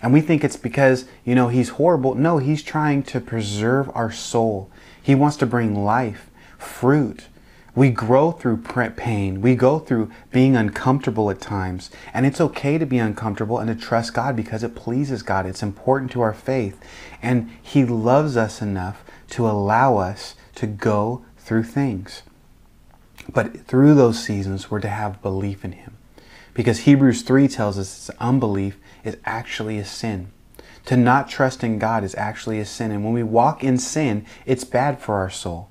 And 0.00 0.12
we 0.12 0.20
think 0.20 0.44
it's 0.44 0.56
because, 0.56 1.06
you 1.24 1.34
know, 1.34 1.48
He's 1.48 1.70
horrible. 1.70 2.14
No, 2.14 2.38
He's 2.38 2.62
trying 2.62 3.02
to 3.04 3.20
preserve 3.20 3.90
our 3.94 4.10
soul. 4.10 4.70
He 5.02 5.14
wants 5.14 5.36
to 5.38 5.46
bring 5.46 5.84
life, 5.84 6.30
fruit, 6.56 7.26
we 7.78 7.90
grow 7.90 8.32
through 8.32 8.56
pain. 8.96 9.40
We 9.40 9.54
go 9.54 9.78
through 9.78 10.10
being 10.32 10.56
uncomfortable 10.56 11.30
at 11.30 11.40
times. 11.40 11.92
And 12.12 12.26
it's 12.26 12.40
okay 12.40 12.76
to 12.76 12.84
be 12.84 12.98
uncomfortable 12.98 13.60
and 13.60 13.68
to 13.68 13.86
trust 13.86 14.14
God 14.14 14.34
because 14.34 14.64
it 14.64 14.74
pleases 14.74 15.22
God. 15.22 15.46
It's 15.46 15.62
important 15.62 16.10
to 16.10 16.20
our 16.20 16.34
faith. 16.34 16.76
And 17.22 17.50
He 17.62 17.84
loves 17.84 18.36
us 18.36 18.60
enough 18.60 19.04
to 19.30 19.48
allow 19.48 19.98
us 19.98 20.34
to 20.56 20.66
go 20.66 21.24
through 21.36 21.62
things. 21.62 22.22
But 23.32 23.60
through 23.68 23.94
those 23.94 24.24
seasons, 24.24 24.68
we're 24.68 24.80
to 24.80 24.88
have 24.88 25.22
belief 25.22 25.64
in 25.64 25.72
Him. 25.72 25.96
Because 26.54 26.80
Hebrews 26.80 27.22
3 27.22 27.46
tells 27.46 27.78
us 27.78 28.10
unbelief 28.18 28.76
is 29.04 29.18
actually 29.24 29.78
a 29.78 29.84
sin. 29.84 30.32
To 30.86 30.96
not 30.96 31.28
trust 31.28 31.62
in 31.62 31.78
God 31.78 32.02
is 32.02 32.16
actually 32.16 32.58
a 32.58 32.64
sin. 32.64 32.90
And 32.90 33.04
when 33.04 33.12
we 33.12 33.22
walk 33.22 33.62
in 33.62 33.78
sin, 33.78 34.26
it's 34.46 34.64
bad 34.64 34.98
for 34.98 35.14
our 35.14 35.30
soul. 35.30 35.70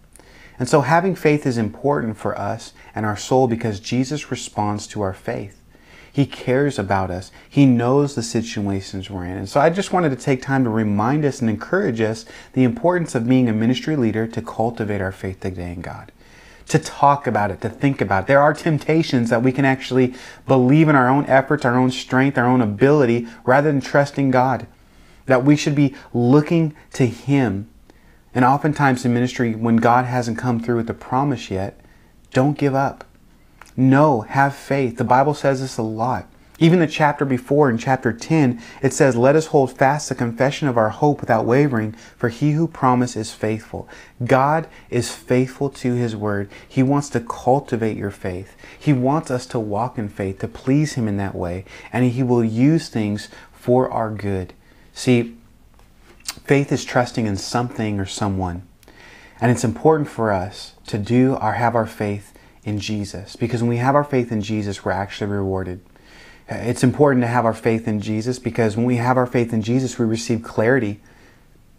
And 0.59 0.67
so 0.67 0.81
having 0.81 1.15
faith 1.15 1.45
is 1.45 1.57
important 1.57 2.17
for 2.17 2.37
us 2.37 2.73
and 2.95 3.05
our 3.05 3.17
soul 3.17 3.47
because 3.47 3.79
Jesus 3.79 4.31
responds 4.31 4.87
to 4.87 5.01
our 5.01 5.13
faith. 5.13 5.61
He 6.11 6.25
cares 6.25 6.79
about 6.79 7.11
us. 7.11 7.31
He 7.47 7.67
knows 7.67 8.15
the 8.15 8.23
situations 8.23 9.07
we're 9.07 9.25
in. 9.25 9.37
And 9.37 9.47
so 9.47 9.59
I 9.59 9.69
just 9.69 9.93
wanted 9.93 10.09
to 10.09 10.15
take 10.15 10.41
time 10.41 10.63
to 10.63 10.69
remind 10.71 11.23
us 11.25 11.41
and 11.41 11.49
encourage 11.49 12.01
us 12.01 12.25
the 12.53 12.63
importance 12.63 13.13
of 13.13 13.29
being 13.29 13.47
a 13.47 13.53
ministry 13.53 13.95
leader 13.95 14.25
to 14.25 14.41
cultivate 14.41 14.99
our 14.99 15.11
faith 15.11 15.41
today 15.41 15.73
in 15.73 15.81
God. 15.81 16.11
To 16.69 16.79
talk 16.79 17.27
about 17.27 17.51
it, 17.51 17.61
to 17.61 17.69
think 17.69 18.01
about 18.01 18.23
it. 18.23 18.27
There 18.27 18.41
are 18.41 18.55
temptations 18.55 19.29
that 19.29 19.43
we 19.43 19.51
can 19.51 19.63
actually 19.63 20.15
believe 20.47 20.89
in 20.89 20.95
our 20.95 21.07
own 21.07 21.27
efforts, 21.27 21.65
our 21.65 21.77
own 21.77 21.91
strength, 21.91 22.35
our 22.35 22.47
own 22.47 22.61
ability, 22.61 23.27
rather 23.45 23.71
than 23.71 23.79
trusting 23.79 24.31
God. 24.31 24.65
That 25.27 25.45
we 25.45 25.55
should 25.55 25.75
be 25.75 25.93
looking 26.13 26.75
to 26.93 27.05
Him 27.05 27.69
and 28.37 28.45
oftentimes 28.45 29.03
in 29.03 29.15
ministry, 29.15 29.55
when 29.55 29.77
God 29.77 30.05
hasn't 30.05 30.37
come 30.37 30.59
through 30.59 30.75
with 30.75 30.85
the 30.85 30.93
promise 30.93 31.49
yet, 31.49 31.79
don't 32.33 32.55
give 32.55 32.75
up. 32.75 33.03
No, 33.75 34.21
have 34.21 34.55
faith. 34.55 34.97
The 34.97 35.03
Bible 35.03 35.33
says 35.33 35.59
this 35.59 35.79
a 35.79 35.81
lot. 35.81 36.29
Even 36.59 36.77
the 36.77 36.85
chapter 36.85 37.25
before, 37.25 37.67
in 37.67 37.79
chapter 37.79 38.13
10, 38.13 38.61
it 38.83 38.93
says, 38.93 39.15
Let 39.15 39.35
us 39.35 39.47
hold 39.47 39.75
fast 39.75 40.07
the 40.07 40.13
confession 40.13 40.67
of 40.67 40.77
our 40.77 40.89
hope 40.89 41.19
without 41.19 41.47
wavering, 41.47 41.93
for 42.15 42.29
he 42.29 42.51
who 42.51 42.67
promised 42.67 43.17
is 43.17 43.33
faithful. 43.33 43.89
God 44.23 44.67
is 44.91 45.09
faithful 45.11 45.71
to 45.71 45.95
his 45.95 46.15
word. 46.15 46.47
He 46.67 46.83
wants 46.83 47.09
to 47.09 47.21
cultivate 47.21 47.97
your 47.97 48.11
faith. 48.11 48.55
He 48.77 48.93
wants 48.93 49.31
us 49.31 49.47
to 49.47 49.59
walk 49.59 49.97
in 49.97 50.09
faith, 50.09 50.37
to 50.41 50.47
please 50.47 50.93
him 50.93 51.07
in 51.07 51.17
that 51.17 51.33
way, 51.33 51.65
and 51.91 52.05
he 52.05 52.21
will 52.21 52.43
use 52.43 52.87
things 52.87 53.29
for 53.51 53.89
our 53.89 54.11
good. 54.11 54.53
See, 54.93 55.36
Faith 56.47 56.71
is 56.71 56.85
trusting 56.85 57.25
in 57.27 57.35
something 57.35 57.99
or 57.99 58.05
someone. 58.05 58.65
And 59.41 59.51
it's 59.51 59.65
important 59.65 60.07
for 60.07 60.31
us 60.31 60.75
to 60.87 60.97
do 60.97 61.35
or 61.35 61.53
have 61.53 61.75
our 61.75 61.85
faith 61.85 62.33
in 62.63 62.79
Jesus 62.79 63.35
because 63.35 63.61
when 63.61 63.69
we 63.69 63.77
have 63.77 63.95
our 63.95 64.03
faith 64.05 64.31
in 64.31 64.41
Jesus, 64.41 64.85
we're 64.85 64.91
actually 64.91 65.29
rewarded. 65.29 65.81
It's 66.47 66.85
important 66.85 67.21
to 67.23 67.27
have 67.27 67.43
our 67.43 67.53
faith 67.53 67.85
in 67.85 67.99
Jesus 67.99 68.39
because 68.39 68.77
when 68.77 68.85
we 68.85 68.95
have 68.95 69.17
our 69.17 69.25
faith 69.25 69.51
in 69.51 69.61
Jesus, 69.61 69.99
we 69.99 70.05
receive 70.05 70.41
clarity, 70.41 71.01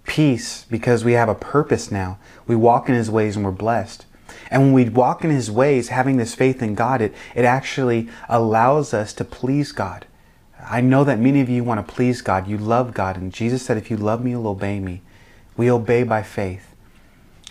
peace, 0.05 0.67
because 0.71 1.03
we 1.03 1.15
have 1.15 1.31
a 1.31 1.35
purpose 1.35 1.91
now. 1.91 2.19
We 2.47 2.55
walk 2.55 2.91
in 2.91 2.95
His 2.95 3.11
ways 3.11 3.37
and 3.37 3.47
we're 3.47 3.53
blessed. 3.53 4.05
And 4.51 4.63
when 4.63 4.73
we 4.75 4.89
walk 4.91 5.25
in 5.25 5.31
His 5.31 5.51
ways, 5.51 5.89
having 5.89 6.19
this 6.19 6.35
faith 6.35 6.63
in 6.63 6.75
God, 6.75 7.01
it, 7.01 7.15
it 7.35 7.47
actually 7.47 8.11
allows 8.29 8.93
us 8.93 9.15
to 9.15 9.25
please 9.25 9.73
God. 9.73 10.05
I 10.65 10.81
know 10.81 11.05
that 11.05 11.19
many 11.19 11.41
of 11.41 11.49
you 11.49 11.65
want 11.65 11.87
to 11.87 11.93
please 11.93 12.21
God. 12.21 12.49
You 12.49 12.59
love 12.59 12.95
God. 12.95 13.17
And 13.17 13.33
Jesus 13.33 13.63
said, 13.63 13.77
if 13.77 13.91
you 13.91 13.97
love 13.97 14.25
me, 14.25 14.33
you'll 14.33 14.49
obey 14.49 14.81
me. 14.81 15.03
We 15.57 15.71
obey 15.71 16.03
by 16.03 16.23
faith. 16.23 16.75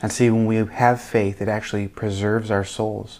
And 0.01 0.11
see, 0.11 0.29
when 0.29 0.45
we 0.45 0.57
have 0.57 1.01
faith, 1.01 1.41
it 1.41 1.47
actually 1.47 1.87
preserves 1.87 2.51
our 2.51 2.63
souls. 2.63 3.19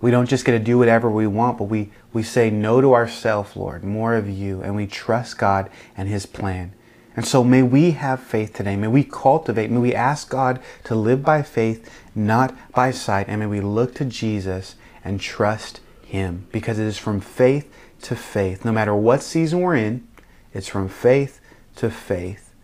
We 0.00 0.10
don't 0.10 0.28
just 0.28 0.44
get 0.44 0.52
to 0.52 0.58
do 0.58 0.78
whatever 0.78 1.10
we 1.10 1.26
want, 1.26 1.58
but 1.58 1.64
we, 1.64 1.92
we 2.12 2.22
say 2.22 2.50
no 2.50 2.80
to 2.80 2.94
ourselves, 2.94 3.54
Lord, 3.54 3.84
more 3.84 4.14
of 4.14 4.28
you, 4.28 4.62
and 4.62 4.74
we 4.74 4.86
trust 4.86 5.38
God 5.38 5.70
and 5.96 6.08
His 6.08 6.26
plan. 6.26 6.72
And 7.14 7.26
so 7.26 7.44
may 7.44 7.62
we 7.62 7.90
have 7.92 8.20
faith 8.20 8.54
today. 8.54 8.76
May 8.76 8.88
we 8.88 9.04
cultivate, 9.04 9.70
may 9.70 9.78
we 9.78 9.94
ask 9.94 10.30
God 10.30 10.60
to 10.84 10.94
live 10.94 11.22
by 11.22 11.42
faith, 11.42 11.90
not 12.14 12.54
by 12.72 12.92
sight, 12.92 13.28
and 13.28 13.40
may 13.40 13.46
we 13.46 13.60
look 13.60 13.94
to 13.96 14.04
Jesus 14.04 14.76
and 15.04 15.20
trust 15.20 15.80
Him 16.04 16.46
because 16.50 16.78
it 16.78 16.86
is 16.86 16.98
from 16.98 17.20
faith 17.20 17.70
to 18.02 18.16
faith. 18.16 18.64
No 18.64 18.72
matter 18.72 18.94
what 18.94 19.22
season 19.22 19.60
we're 19.60 19.76
in, 19.76 20.06
it's 20.52 20.68
from 20.68 20.88
faith 20.88 21.40
to 21.76 21.90
faith. 21.90 22.54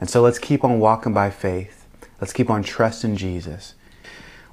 And 0.00 0.08
so 0.08 0.22
let's 0.22 0.38
keep 0.38 0.64
on 0.64 0.80
walking 0.80 1.12
by 1.12 1.30
faith. 1.30 1.86
Let's 2.20 2.32
keep 2.32 2.50
on 2.50 2.62
trusting 2.62 3.16
Jesus. 3.16 3.74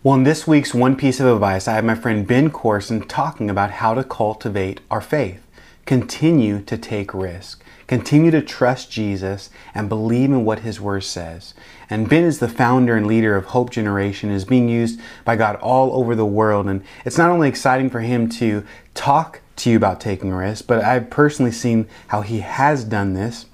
Well, 0.03 0.15
in 0.15 0.23
this 0.23 0.45
week's 0.47 0.73
one 0.73 0.95
piece 0.95 1.19
of 1.19 1.27
advice, 1.27 1.67
I 1.67 1.73
have 1.73 1.83
my 1.83 1.95
friend 1.95 2.27
Ben 2.27 2.49
Courson 2.49 3.07
talking 3.07 3.49
about 3.49 3.71
how 3.71 3.93
to 3.93 4.03
cultivate 4.03 4.81
our 4.91 5.01
faith. 5.01 5.45
Continue 5.85 6.61
to 6.61 6.77
take 6.77 7.13
risk. 7.13 7.63
Continue 7.87 8.31
to 8.31 8.41
trust 8.41 8.91
Jesus 8.91 9.49
and 9.73 9.87
believe 9.87 10.29
in 10.29 10.43
what 10.43 10.59
His 10.59 10.81
Word 10.81 11.05
says. 11.05 11.53
And 11.89 12.09
Ben 12.09 12.25
is 12.25 12.39
the 12.39 12.49
founder 12.49 12.95
and 12.97 13.07
leader 13.07 13.35
of 13.37 13.45
Hope 13.45 13.69
Generation, 13.69 14.29
is 14.29 14.43
being 14.43 14.67
used 14.67 14.99
by 15.23 15.37
God 15.37 15.55
all 15.57 15.93
over 15.93 16.13
the 16.13 16.25
world. 16.25 16.67
And 16.67 16.83
it's 17.05 17.17
not 17.17 17.31
only 17.31 17.47
exciting 17.47 17.89
for 17.89 18.01
him 18.01 18.27
to 18.31 18.65
talk 18.93 19.41
to 19.57 19.71
you 19.71 19.77
about 19.77 19.99
taking 19.99 20.31
risks, 20.31 20.61
but 20.61 20.83
I've 20.83 21.09
personally 21.09 21.51
seen 21.51 21.87
how 22.07 22.21
he 22.21 22.39
has 22.39 22.83
done 22.83 23.13
this 23.13 23.45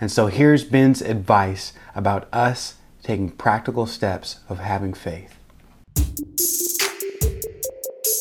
And 0.00 0.10
so 0.10 0.26
here's 0.26 0.64
Ben's 0.64 1.00
advice 1.00 1.72
about 1.94 2.26
us 2.32 2.75
taking 3.06 3.30
practical 3.30 3.86
steps 3.86 4.40
of 4.48 4.58
having 4.58 4.92
faith. 4.92 5.38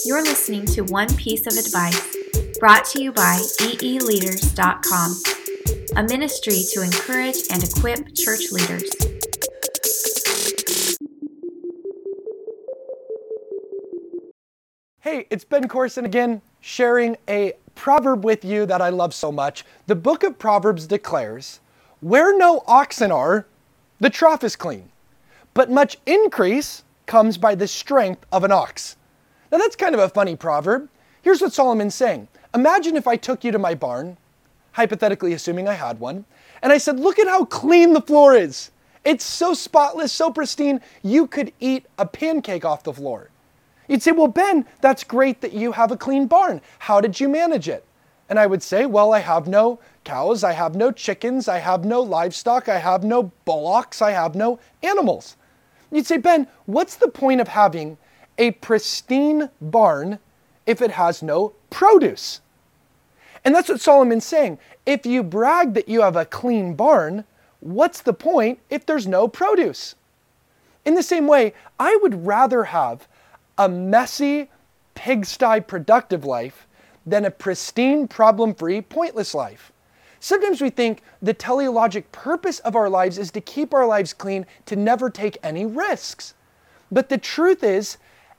You're 0.06 0.22
listening 0.22 0.68
to 0.68 0.82
One 0.84 1.08
Piece 1.16 1.48
of 1.48 1.54
Advice, 1.58 2.16
brought 2.60 2.86
to 2.86 3.02
you 3.02 3.12
by 3.12 3.40
eeleaders.com, 3.62 5.16
a 5.98 6.04
ministry 6.04 6.62
to 6.74 6.84
encourage 6.84 7.38
and 7.52 7.64
equip 7.64 8.14
church 8.14 8.52
leaders. 8.52 8.84
Hey, 15.00 15.26
it's 15.32 15.46
Ben 15.46 15.68
Courson 15.68 16.06
again, 16.06 16.44
sharing 16.62 17.18
a 17.28 17.54
proverb 17.74 18.24
with 18.24 18.46
you 18.46 18.68
that 18.68 18.84
I 18.84 18.90
love 18.90 19.16
so 19.16 19.32
much. 19.32 19.66
The 19.88 19.96
book 19.96 20.24
of 20.24 20.38
Proverbs 20.38 20.86
declares, 20.86 21.60
Where 22.02 22.38
no 22.38 22.64
oxen 22.68 23.12
are, 23.12 23.48
the 24.06 24.12
trough 24.12 24.44
is 24.44 24.56
clean, 24.56 24.92
but 25.56 25.72
much 25.72 25.98
increase 26.06 26.84
comes 27.08 27.40
by 27.40 27.56
the 27.56 27.68
strength 27.68 28.24
of 28.32 28.44
an 28.44 28.52
ox. 28.52 28.98
Now 29.52 29.58
that's 29.58 29.76
kind 29.76 29.96
of 29.96 30.00
a 30.00 30.10
funny 30.10 30.36
proverb. 30.36 30.90
Here's 31.24 31.42
what 31.42 31.54
Solomon's 31.54 31.96
saying 31.96 32.28
Imagine 32.54 32.98
if 32.98 33.08
I 33.08 33.16
took 33.16 33.44
you 33.44 33.52
to 33.52 33.58
my 33.58 33.74
barn, 33.74 34.18
hypothetically 34.74 35.34
assuming 35.34 35.68
I 35.68 35.74
had 35.74 36.00
one, 36.00 36.26
and 36.62 36.72
I 36.72 36.78
said, 36.78 37.00
Look 37.00 37.18
at 37.18 37.28
how 37.28 37.46
clean 37.46 37.94
the 37.94 38.02
floor 38.02 38.36
is. 38.36 38.70
It's 39.04 39.26
so 39.26 39.56
spotless, 39.56 40.12
so 40.12 40.30
pristine, 40.30 40.82
you 41.02 41.26
could 41.26 41.52
eat 41.60 41.88
a 41.98 42.06
pancake 42.06 42.64
off 42.64 42.84
the 42.84 42.94
floor. 42.94 43.32
You'd 43.88 44.04
say, 44.04 44.12
Well, 44.12 44.28
Ben, 44.28 44.68
that's 44.82 45.04
great 45.04 45.42
that 45.42 45.54
you 45.54 45.72
have 45.72 45.92
a 45.92 45.98
clean 45.98 46.28
barn. 46.28 46.62
How 46.78 47.02
did 47.02 47.20
you 47.20 47.28
manage 47.28 47.68
it? 47.68 47.84
And 48.30 48.38
I 48.38 48.46
would 48.46 48.62
say, 48.62 48.86
Well, 48.86 49.16
I 49.16 49.20
have 49.22 49.48
no 49.48 49.80
cows, 50.06 50.44
I 50.44 50.54
have 50.54 50.76
no 50.76 50.92
chickens, 50.92 51.48
I 51.48 51.58
have 51.58 51.84
no 51.84 52.02
livestock, 52.02 52.70
I 52.70 52.78
have 52.78 53.04
no 53.04 53.32
bullocks, 53.44 54.02
I 54.02 54.12
have 54.12 54.36
no 54.36 54.60
animals. 54.82 55.36
You'd 55.92 56.06
say, 56.06 56.18
Ben, 56.18 56.48
what's 56.66 56.96
the 56.96 57.10
point 57.10 57.42
of 57.42 57.50
having 57.50 57.98
a 58.38 58.52
pristine 58.52 59.50
barn 59.60 60.20
if 60.66 60.82
it 60.82 60.92
has 60.92 61.22
no 61.22 61.54
produce? 61.70 62.42
And 63.44 63.54
that's 63.54 63.70
what 63.70 63.82
Solomon's 63.82 64.26
saying. 64.26 64.58
If 64.86 65.06
you 65.06 65.22
brag 65.24 65.74
that 65.74 65.90
you 65.90 66.02
have 66.02 66.16
a 66.16 66.26
clean 66.26 66.74
barn, 66.74 67.26
what's 67.60 68.02
the 68.02 68.14
point 68.14 68.60
if 68.70 68.86
there's 68.86 69.08
no 69.08 69.28
produce? 69.28 69.96
In 70.86 70.96
the 70.96 71.04
same 71.04 71.28
way, 71.28 71.54
I 71.80 71.98
would 72.02 72.26
rather 72.26 72.66
have 72.66 73.08
a 73.58 73.68
messy, 73.68 74.50
pigsty 74.96 75.60
productive 75.60 76.26
life 76.26 76.68
than 77.06 77.26
a 77.26 77.32
pristine, 77.32 78.08
problem 78.08 78.54
free, 78.54 78.82
pointless 78.82 79.34
life. 79.34 79.72
Sometimes 80.26 80.60
we 80.60 80.72
think 80.72 81.04
the 81.22 81.36
teleologic 81.36 82.06
purpose 82.12 82.58
of 82.62 82.76
our 82.76 82.90
lives 82.90 83.20
is 83.20 83.30
to 83.30 83.40
keep 83.40 83.76
our 83.76 83.86
lives 83.86 84.12
clean, 84.12 84.48
to 84.66 84.76
never 84.76 85.08
take 85.08 85.38
any 85.44 85.68
risks. 85.68 86.34
But 86.92 87.10
the 87.10 87.20
truth 87.20 87.64
is, 87.64 87.98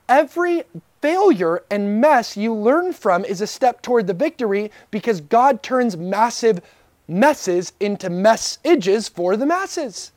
every 0.09 0.65
failure 1.01 1.63
and 1.71 2.01
mess 2.01 2.37
you 2.37 2.53
learn 2.53 2.93
from 2.93 3.25
is 3.25 3.41
a 3.41 3.47
step 3.47 3.83
toward 3.83 4.09
the 4.09 4.15
victory 4.15 4.73
because 4.91 5.21
God 5.21 5.63
turns 5.63 5.97
massive 5.97 6.61
messes 7.07 7.73
into 7.79 8.11
messages 8.11 9.09
for 9.09 9.37
the 9.37 9.47
masses. 9.47 10.11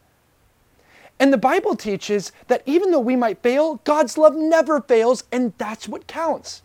And 1.20 1.32
the 1.32 1.38
Bible 1.38 1.76
teaches 1.76 2.32
that 2.48 2.64
even 2.66 2.90
though 2.90 3.00
we 3.00 3.16
might 3.16 3.44
fail, 3.44 3.76
God's 3.84 4.18
love 4.18 4.36
never 4.36 4.82
fails, 4.82 5.24
and 5.32 5.54
that's 5.60 5.88
what 5.88 6.08
counts. 6.08 6.64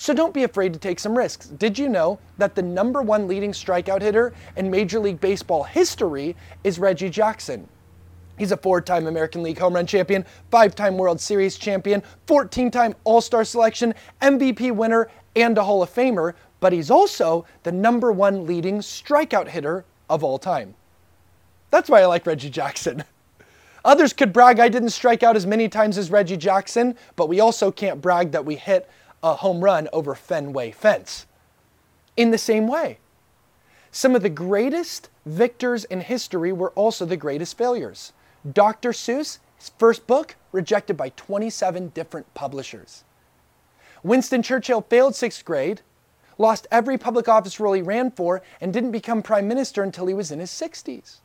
So 0.00 0.14
don't 0.14 0.32
be 0.32 0.44
afraid 0.44 0.72
to 0.74 0.78
take 0.78 1.00
some 1.00 1.18
risks. 1.18 1.48
Did 1.48 1.76
you 1.76 1.88
know 1.88 2.20
that 2.38 2.54
the 2.54 2.62
number 2.62 3.02
one 3.02 3.26
leading 3.26 3.50
strikeout 3.50 4.00
hitter 4.00 4.32
in 4.56 4.70
Major 4.70 5.00
League 5.00 5.20
Baseball 5.20 5.64
history 5.64 6.36
is 6.62 6.78
Reggie 6.78 7.10
Jackson? 7.10 7.68
He's 8.38 8.52
a 8.52 8.56
four 8.56 8.80
time 8.80 9.08
American 9.08 9.42
League 9.42 9.58
home 9.58 9.74
run 9.74 9.88
champion, 9.88 10.24
five 10.52 10.76
time 10.76 10.96
World 10.96 11.20
Series 11.20 11.58
champion, 11.58 12.00
14 12.28 12.70
time 12.70 12.94
All 13.02 13.20
Star 13.20 13.44
selection, 13.44 13.92
MVP 14.22 14.70
winner, 14.70 15.10
and 15.34 15.58
a 15.58 15.64
Hall 15.64 15.82
of 15.82 15.92
Famer, 15.92 16.34
but 16.60 16.72
he's 16.72 16.92
also 16.92 17.44
the 17.64 17.72
number 17.72 18.12
one 18.12 18.46
leading 18.46 18.78
strikeout 18.78 19.48
hitter 19.48 19.84
of 20.08 20.22
all 20.22 20.38
time. 20.38 20.76
That's 21.70 21.90
why 21.90 22.02
I 22.02 22.06
like 22.06 22.24
Reggie 22.24 22.50
Jackson. 22.50 23.02
Others 23.84 24.12
could 24.12 24.32
brag 24.32 24.60
I 24.60 24.68
didn't 24.68 24.90
strike 24.90 25.24
out 25.24 25.34
as 25.34 25.44
many 25.44 25.68
times 25.68 25.98
as 25.98 26.12
Reggie 26.12 26.36
Jackson, 26.36 26.96
but 27.16 27.28
we 27.28 27.40
also 27.40 27.72
can't 27.72 28.00
brag 28.00 28.30
that 28.30 28.44
we 28.44 28.54
hit 28.54 28.88
a 29.22 29.34
home 29.36 29.62
run 29.62 29.88
over 29.92 30.14
Fenway 30.14 30.70
fence. 30.70 31.26
In 32.16 32.30
the 32.30 32.38
same 32.38 32.66
way, 32.66 32.98
some 33.90 34.14
of 34.14 34.22
the 34.22 34.28
greatest 34.28 35.08
victors 35.24 35.84
in 35.84 36.00
history 36.00 36.52
were 36.52 36.70
also 36.70 37.04
the 37.04 37.16
greatest 37.16 37.56
failures. 37.56 38.12
Dr. 38.50 38.92
Seuss, 38.92 39.38
his 39.56 39.70
first 39.78 40.06
book, 40.06 40.36
rejected 40.52 40.96
by 40.96 41.10
27 41.10 41.88
different 41.88 42.32
publishers. 42.34 43.04
Winston 44.02 44.42
Churchill 44.42 44.82
failed 44.82 45.14
sixth 45.14 45.44
grade, 45.44 45.80
lost 46.38 46.68
every 46.70 46.96
public 46.96 47.28
office 47.28 47.58
role 47.58 47.72
he 47.72 47.82
ran 47.82 48.10
for, 48.10 48.42
and 48.60 48.72
didn't 48.72 48.92
become 48.92 49.22
prime 49.22 49.48
minister 49.48 49.82
until 49.82 50.06
he 50.06 50.14
was 50.14 50.30
in 50.30 50.38
his 50.38 50.50
60s. 50.50 51.16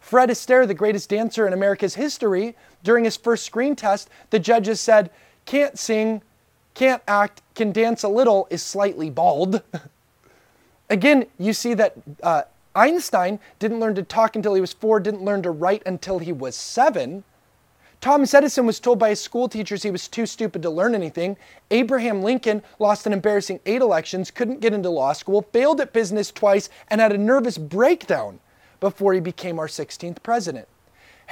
Fred 0.00 0.28
Astaire, 0.28 0.66
the 0.66 0.74
greatest 0.74 1.08
dancer 1.08 1.46
in 1.46 1.52
America's 1.52 1.94
history, 1.94 2.56
during 2.82 3.04
his 3.04 3.16
first 3.16 3.46
screen 3.46 3.76
test, 3.76 4.10
the 4.30 4.38
judges 4.38 4.80
said, 4.80 5.10
can't 5.46 5.78
sing, 5.78 6.22
can't 6.74 7.02
act, 7.06 7.42
can 7.54 7.72
dance 7.72 8.02
a 8.02 8.08
little, 8.08 8.46
is 8.50 8.62
slightly 8.62 9.10
bald. 9.10 9.62
Again, 10.90 11.26
you 11.38 11.52
see 11.52 11.74
that 11.74 11.94
uh, 12.22 12.42
Einstein 12.74 13.38
didn't 13.58 13.80
learn 13.80 13.94
to 13.94 14.02
talk 14.02 14.36
until 14.36 14.54
he 14.54 14.60
was 14.60 14.72
four, 14.72 15.00
didn't 15.00 15.24
learn 15.24 15.42
to 15.42 15.50
write 15.50 15.82
until 15.86 16.18
he 16.18 16.32
was 16.32 16.56
seven. 16.56 17.24
Thomas 18.00 18.34
Edison 18.34 18.66
was 18.66 18.80
told 18.80 18.98
by 18.98 19.10
his 19.10 19.20
school 19.20 19.48
teachers 19.48 19.84
he 19.84 19.90
was 19.90 20.08
too 20.08 20.26
stupid 20.26 20.60
to 20.62 20.70
learn 20.70 20.94
anything. 20.94 21.36
Abraham 21.70 22.22
Lincoln 22.22 22.62
lost 22.78 23.06
an 23.06 23.12
embarrassing 23.12 23.60
eight 23.64 23.80
elections, 23.80 24.30
couldn't 24.30 24.60
get 24.60 24.74
into 24.74 24.90
law 24.90 25.12
school, 25.12 25.42
failed 25.52 25.80
at 25.80 25.92
business 25.92 26.32
twice, 26.32 26.68
and 26.88 27.00
had 27.00 27.12
a 27.12 27.18
nervous 27.18 27.58
breakdown 27.58 28.40
before 28.80 29.14
he 29.14 29.20
became 29.20 29.60
our 29.60 29.68
16th 29.68 30.20
president. 30.24 30.66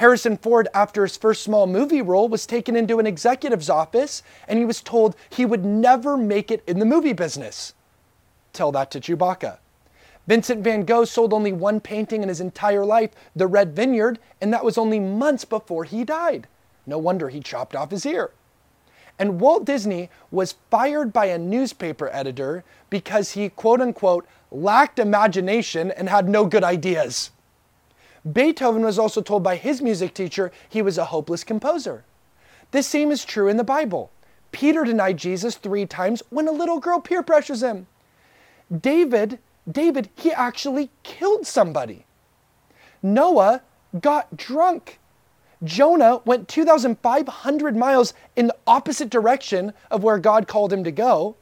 Harrison 0.01 0.35
Ford, 0.35 0.67
after 0.73 1.03
his 1.03 1.15
first 1.15 1.43
small 1.43 1.67
movie 1.67 2.01
role, 2.01 2.27
was 2.27 2.47
taken 2.47 2.75
into 2.75 2.97
an 2.97 3.05
executive's 3.05 3.69
office 3.69 4.23
and 4.47 4.57
he 4.57 4.65
was 4.65 4.81
told 4.81 5.15
he 5.29 5.45
would 5.45 5.63
never 5.63 6.17
make 6.17 6.49
it 6.49 6.63
in 6.65 6.79
the 6.79 6.85
movie 6.85 7.13
business. 7.13 7.75
Tell 8.51 8.71
that 8.71 8.89
to 8.89 8.99
Chewbacca. 8.99 9.59
Vincent 10.25 10.63
van 10.63 10.85
Gogh 10.85 11.05
sold 11.05 11.33
only 11.33 11.53
one 11.53 11.79
painting 11.79 12.23
in 12.23 12.29
his 12.29 12.41
entire 12.41 12.83
life, 12.83 13.11
The 13.35 13.45
Red 13.45 13.75
Vineyard, 13.75 14.17
and 14.41 14.51
that 14.51 14.65
was 14.65 14.75
only 14.75 14.99
months 14.99 15.45
before 15.45 15.83
he 15.83 16.03
died. 16.03 16.47
No 16.87 16.97
wonder 16.97 17.29
he 17.29 17.39
chopped 17.39 17.75
off 17.75 17.91
his 17.91 18.03
ear. 18.03 18.31
And 19.19 19.39
Walt 19.39 19.65
Disney 19.65 20.09
was 20.31 20.55
fired 20.71 21.13
by 21.13 21.27
a 21.27 21.37
newspaper 21.37 22.09
editor 22.11 22.63
because 22.89 23.33
he, 23.33 23.49
quote 23.49 23.81
unquote, 23.81 24.25
lacked 24.49 24.97
imagination 24.97 25.91
and 25.91 26.09
had 26.09 26.27
no 26.27 26.47
good 26.47 26.63
ideas. 26.63 27.29
Beethoven 28.29 28.83
was 28.83 28.99
also 28.99 29.21
told 29.21 29.43
by 29.43 29.55
his 29.55 29.81
music 29.81 30.13
teacher 30.13 30.51
he 30.69 30.81
was 30.81 30.97
a 30.97 31.05
hopeless 31.05 31.43
composer. 31.43 32.03
The 32.71 32.83
same 32.83 33.11
is 33.11 33.25
true 33.25 33.47
in 33.47 33.57
the 33.57 33.63
Bible. 33.63 34.11
Peter 34.51 34.83
denied 34.83 35.17
Jesus 35.17 35.55
three 35.55 35.85
times 35.85 36.21
when 36.29 36.47
a 36.47 36.51
little 36.51 36.79
girl 36.79 36.99
peer 36.99 37.23
pressures 37.23 37.63
him. 37.63 37.87
David 38.69 39.39
David, 39.69 40.09
he 40.15 40.31
actually 40.31 40.89
killed 41.03 41.45
somebody. 41.45 42.05
Noah 43.03 43.61
got 43.99 44.35
drunk. 44.35 44.99
Jonah 45.63 46.21
went 46.25 46.47
2,500 46.47 47.75
miles 47.77 48.13
in 48.35 48.47
the 48.47 48.55
opposite 48.65 49.09
direction 49.09 49.73
of 49.91 50.03
where 50.03 50.17
God 50.17 50.47
called 50.47 50.73
him 50.73 50.83
to 50.83 50.91
go. 50.91 51.35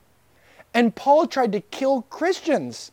And 0.74 0.96
Paul 0.96 1.28
tried 1.28 1.54
to 1.54 1.62
kill 1.62 2.04
Christians. 2.04 2.92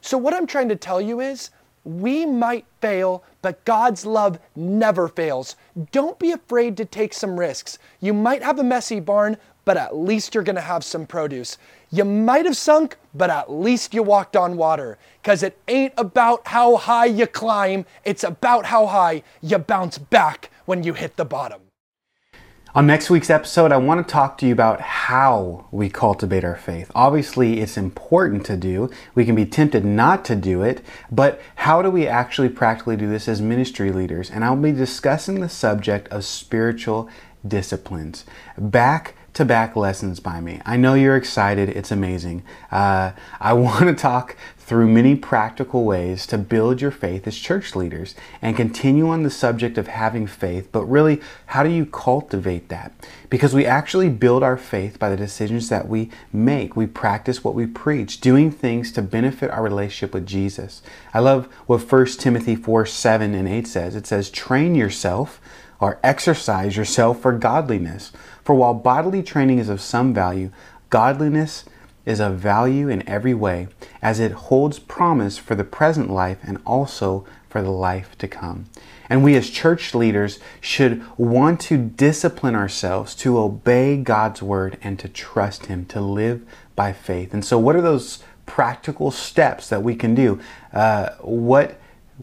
So, 0.00 0.18
what 0.18 0.34
I'm 0.34 0.46
trying 0.46 0.68
to 0.70 0.76
tell 0.76 1.00
you 1.00 1.20
is 1.20 1.50
we 1.84 2.26
might 2.26 2.66
fail, 2.80 3.24
but 3.40 3.64
God's 3.64 4.06
love 4.06 4.38
never 4.54 5.08
fails. 5.08 5.56
Don't 5.90 6.18
be 6.18 6.30
afraid 6.30 6.76
to 6.76 6.84
take 6.84 7.12
some 7.12 7.40
risks. 7.40 7.78
You 8.00 8.14
might 8.14 8.42
have 8.42 8.58
a 8.58 8.64
messy 8.64 9.00
barn, 9.00 9.36
but 9.64 9.76
at 9.76 9.96
least 9.96 10.34
you're 10.34 10.44
going 10.44 10.56
to 10.56 10.62
have 10.62 10.84
some 10.84 11.06
produce. 11.06 11.58
You 11.90 12.04
might 12.04 12.44
have 12.46 12.56
sunk, 12.56 12.96
but 13.14 13.30
at 13.30 13.50
least 13.50 13.94
you 13.94 14.02
walked 14.02 14.36
on 14.36 14.56
water. 14.56 14.98
Because 15.20 15.42
it 15.42 15.58
ain't 15.68 15.94
about 15.96 16.46
how 16.48 16.76
high 16.76 17.06
you 17.06 17.26
climb, 17.26 17.86
it's 18.04 18.24
about 18.24 18.66
how 18.66 18.86
high 18.86 19.22
you 19.40 19.58
bounce 19.58 19.98
back 19.98 20.50
when 20.66 20.82
you 20.82 20.94
hit 20.94 21.16
the 21.16 21.24
bottom. 21.24 21.61
On 22.74 22.86
next 22.86 23.10
week's 23.10 23.28
episode, 23.28 23.70
I 23.70 23.76
want 23.76 24.06
to 24.06 24.10
talk 24.10 24.38
to 24.38 24.46
you 24.46 24.52
about 24.54 24.80
how 24.80 25.66
we 25.70 25.90
cultivate 25.90 26.42
our 26.42 26.56
faith. 26.56 26.90
Obviously, 26.94 27.60
it's 27.60 27.76
important 27.76 28.46
to 28.46 28.56
do. 28.56 28.88
We 29.14 29.26
can 29.26 29.34
be 29.34 29.44
tempted 29.44 29.84
not 29.84 30.24
to 30.24 30.34
do 30.34 30.62
it, 30.62 30.82
but 31.10 31.38
how 31.56 31.82
do 31.82 31.90
we 31.90 32.06
actually 32.06 32.48
practically 32.48 32.96
do 32.96 33.10
this 33.10 33.28
as 33.28 33.42
ministry 33.42 33.92
leaders? 33.92 34.30
And 34.30 34.42
I'll 34.42 34.56
be 34.56 34.72
discussing 34.72 35.40
the 35.40 35.50
subject 35.50 36.08
of 36.08 36.24
spiritual 36.24 37.10
disciplines. 37.46 38.24
Back 38.56 39.16
to 39.34 39.44
back 39.44 39.76
lessons 39.76 40.18
by 40.18 40.40
me. 40.40 40.62
I 40.64 40.78
know 40.78 40.94
you're 40.94 41.16
excited. 41.16 41.68
It's 41.68 41.90
amazing. 41.90 42.42
Uh, 42.70 43.12
I 43.38 43.52
want 43.52 43.84
to 43.84 43.94
talk 43.94 44.34
through 44.72 44.88
many 44.88 45.14
practical 45.14 45.84
ways 45.84 46.26
to 46.26 46.38
build 46.38 46.80
your 46.80 46.90
faith 46.90 47.26
as 47.26 47.36
church 47.36 47.76
leaders 47.76 48.14
and 48.40 48.56
continue 48.56 49.06
on 49.06 49.22
the 49.22 49.28
subject 49.28 49.76
of 49.76 49.86
having 49.86 50.26
faith, 50.26 50.66
but 50.72 50.86
really, 50.86 51.20
how 51.44 51.62
do 51.62 51.68
you 51.68 51.84
cultivate 51.84 52.70
that? 52.70 52.90
Because 53.28 53.52
we 53.52 53.66
actually 53.66 54.08
build 54.08 54.42
our 54.42 54.56
faith 54.56 54.98
by 54.98 55.10
the 55.10 55.16
decisions 55.18 55.68
that 55.68 55.88
we 55.88 56.08
make. 56.32 56.74
We 56.74 56.86
practice 56.86 57.44
what 57.44 57.54
we 57.54 57.66
preach, 57.66 58.22
doing 58.22 58.50
things 58.50 58.90
to 58.92 59.02
benefit 59.02 59.50
our 59.50 59.62
relationship 59.62 60.14
with 60.14 60.26
Jesus. 60.26 60.80
I 61.12 61.18
love 61.18 61.52
what 61.66 61.92
1 61.92 62.06
Timothy 62.06 62.56
4 62.56 62.86
7 62.86 63.34
and 63.34 63.46
8 63.46 63.66
says. 63.66 63.94
It 63.94 64.06
says, 64.06 64.30
Train 64.30 64.74
yourself 64.74 65.38
or 65.80 66.00
exercise 66.02 66.78
yourself 66.78 67.20
for 67.20 67.32
godliness. 67.32 68.10
For 68.42 68.54
while 68.54 68.72
bodily 68.72 69.22
training 69.22 69.58
is 69.58 69.68
of 69.68 69.82
some 69.82 70.14
value, 70.14 70.50
godliness 70.88 71.66
is 72.04 72.20
of 72.20 72.38
value 72.38 72.88
in 72.88 73.06
every 73.08 73.34
way, 73.34 73.68
as 74.00 74.20
it 74.20 74.32
holds 74.32 74.78
promise 74.78 75.38
for 75.38 75.54
the 75.54 75.64
present 75.64 76.10
life 76.10 76.38
and 76.42 76.60
also 76.66 77.24
for 77.48 77.62
the 77.62 77.70
life 77.70 78.16
to 78.18 78.26
come. 78.26 78.66
And 79.08 79.22
we 79.22 79.36
as 79.36 79.50
church 79.50 79.94
leaders 79.94 80.38
should 80.60 81.04
want 81.18 81.60
to 81.62 81.76
discipline 81.76 82.54
ourselves 82.54 83.14
to 83.16 83.38
obey 83.38 83.98
God's 83.98 84.42
word 84.42 84.78
and 84.82 84.98
to 84.98 85.08
trust 85.08 85.66
Him, 85.66 85.84
to 85.86 86.00
live 86.00 86.42
by 86.74 86.92
faith. 86.92 87.34
And 87.34 87.44
so, 87.44 87.58
what 87.58 87.76
are 87.76 87.82
those 87.82 88.22
practical 88.46 89.10
steps 89.10 89.68
that 89.68 89.82
we 89.82 89.94
can 89.94 90.14
do? 90.14 90.40
Uh, 90.72 91.10
what 91.20 91.78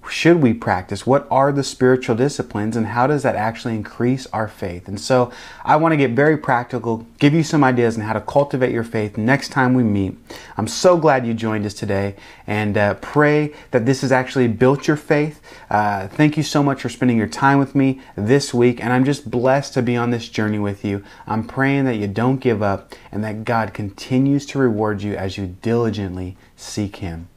should 0.07 0.41
we 0.41 0.53
practice? 0.53 1.05
What 1.05 1.27
are 1.31 1.51
the 1.51 1.63
spiritual 1.63 2.15
disciplines 2.15 2.75
and 2.75 2.87
how 2.87 3.07
does 3.07 3.23
that 3.23 3.35
actually 3.35 3.75
increase 3.75 4.27
our 4.27 4.47
faith? 4.47 4.87
And 4.87 4.99
so 4.99 5.31
I 5.65 5.75
want 5.75 5.93
to 5.93 5.97
get 5.97 6.11
very 6.11 6.37
practical, 6.37 7.05
give 7.17 7.33
you 7.33 7.43
some 7.43 7.63
ideas 7.63 7.97
on 7.97 8.03
how 8.03 8.13
to 8.13 8.21
cultivate 8.21 8.71
your 8.71 8.83
faith 8.83 9.17
next 9.17 9.49
time 9.49 9.73
we 9.73 9.83
meet. 9.83 10.15
I'm 10.57 10.67
so 10.67 10.95
glad 10.95 11.25
you 11.25 11.33
joined 11.33 11.65
us 11.65 11.73
today 11.73 12.15
and 12.47 12.77
uh, 12.77 12.93
pray 12.95 13.53
that 13.71 13.85
this 13.85 14.01
has 14.01 14.11
actually 14.11 14.47
built 14.47 14.87
your 14.87 14.97
faith. 14.97 15.41
Uh, 15.69 16.07
thank 16.07 16.37
you 16.37 16.43
so 16.43 16.63
much 16.63 16.81
for 16.81 16.89
spending 16.89 17.17
your 17.17 17.27
time 17.27 17.59
with 17.59 17.75
me 17.75 17.99
this 18.15 18.53
week 18.53 18.83
and 18.83 18.93
I'm 18.93 19.05
just 19.05 19.29
blessed 19.29 19.73
to 19.73 19.81
be 19.81 19.97
on 19.97 20.11
this 20.11 20.29
journey 20.29 20.59
with 20.59 20.85
you. 20.85 21.03
I'm 21.27 21.45
praying 21.45 21.85
that 21.85 21.95
you 21.95 22.07
don't 22.07 22.37
give 22.37 22.61
up 22.61 22.93
and 23.11 23.23
that 23.23 23.43
God 23.43 23.73
continues 23.73 24.45
to 24.47 24.59
reward 24.59 25.01
you 25.01 25.15
as 25.15 25.37
you 25.37 25.57
diligently 25.61 26.37
seek 26.55 26.97
Him. 26.97 27.27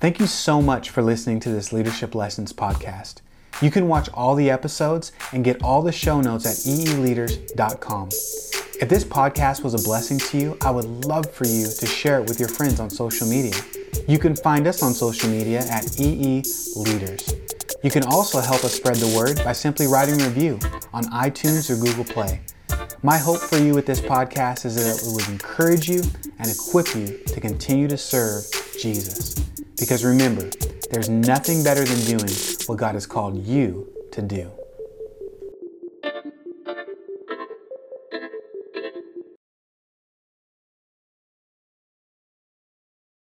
Thank 0.00 0.20
you 0.20 0.28
so 0.28 0.62
much 0.62 0.90
for 0.90 1.02
listening 1.02 1.40
to 1.40 1.48
this 1.48 1.72
Leadership 1.72 2.14
Lessons 2.14 2.52
podcast. 2.52 3.16
You 3.60 3.68
can 3.72 3.88
watch 3.88 4.08
all 4.14 4.36
the 4.36 4.48
episodes 4.48 5.10
and 5.32 5.42
get 5.42 5.60
all 5.60 5.82
the 5.82 5.90
show 5.90 6.20
notes 6.20 6.46
at 6.46 6.72
eeleaders.com. 6.72 8.10
If 8.80 8.88
this 8.88 9.02
podcast 9.02 9.64
was 9.64 9.74
a 9.74 9.84
blessing 9.84 10.18
to 10.18 10.38
you, 10.38 10.56
I 10.60 10.70
would 10.70 10.84
love 11.04 11.28
for 11.28 11.48
you 11.48 11.66
to 11.66 11.84
share 11.84 12.20
it 12.20 12.28
with 12.28 12.38
your 12.38 12.48
friends 12.48 12.78
on 12.78 12.90
social 12.90 13.26
media. 13.26 13.54
You 14.06 14.20
can 14.20 14.36
find 14.36 14.68
us 14.68 14.84
on 14.84 14.94
social 14.94 15.30
media 15.30 15.62
at 15.68 16.00
EE 16.00 16.44
Leaders. 16.76 17.34
You 17.82 17.90
can 17.90 18.04
also 18.04 18.40
help 18.40 18.62
us 18.62 18.74
spread 18.74 18.98
the 18.98 19.12
word 19.16 19.44
by 19.44 19.52
simply 19.52 19.88
writing 19.88 20.20
a 20.20 20.28
review 20.28 20.60
on 20.92 21.06
iTunes 21.06 21.68
or 21.70 21.84
Google 21.84 22.04
Play. 22.04 22.40
My 23.02 23.18
hope 23.18 23.40
for 23.40 23.58
you 23.58 23.74
with 23.74 23.86
this 23.86 24.00
podcast 24.00 24.64
is 24.64 24.76
that 24.76 25.04
it 25.04 25.12
would 25.12 25.28
encourage 25.28 25.88
you 25.88 26.02
and 26.38 26.48
equip 26.48 26.94
you 26.94 27.18
to 27.26 27.40
continue 27.40 27.88
to 27.88 27.98
serve 27.98 28.44
Jesus. 28.80 29.34
Because 29.78 30.04
remember, 30.04 30.50
there's 30.90 31.08
nothing 31.08 31.62
better 31.62 31.84
than 31.84 32.18
doing 32.18 32.32
what 32.66 32.78
God 32.78 32.94
has 32.94 33.06
called 33.06 33.46
you 33.46 33.86
to 34.12 34.22
do. 34.22 34.50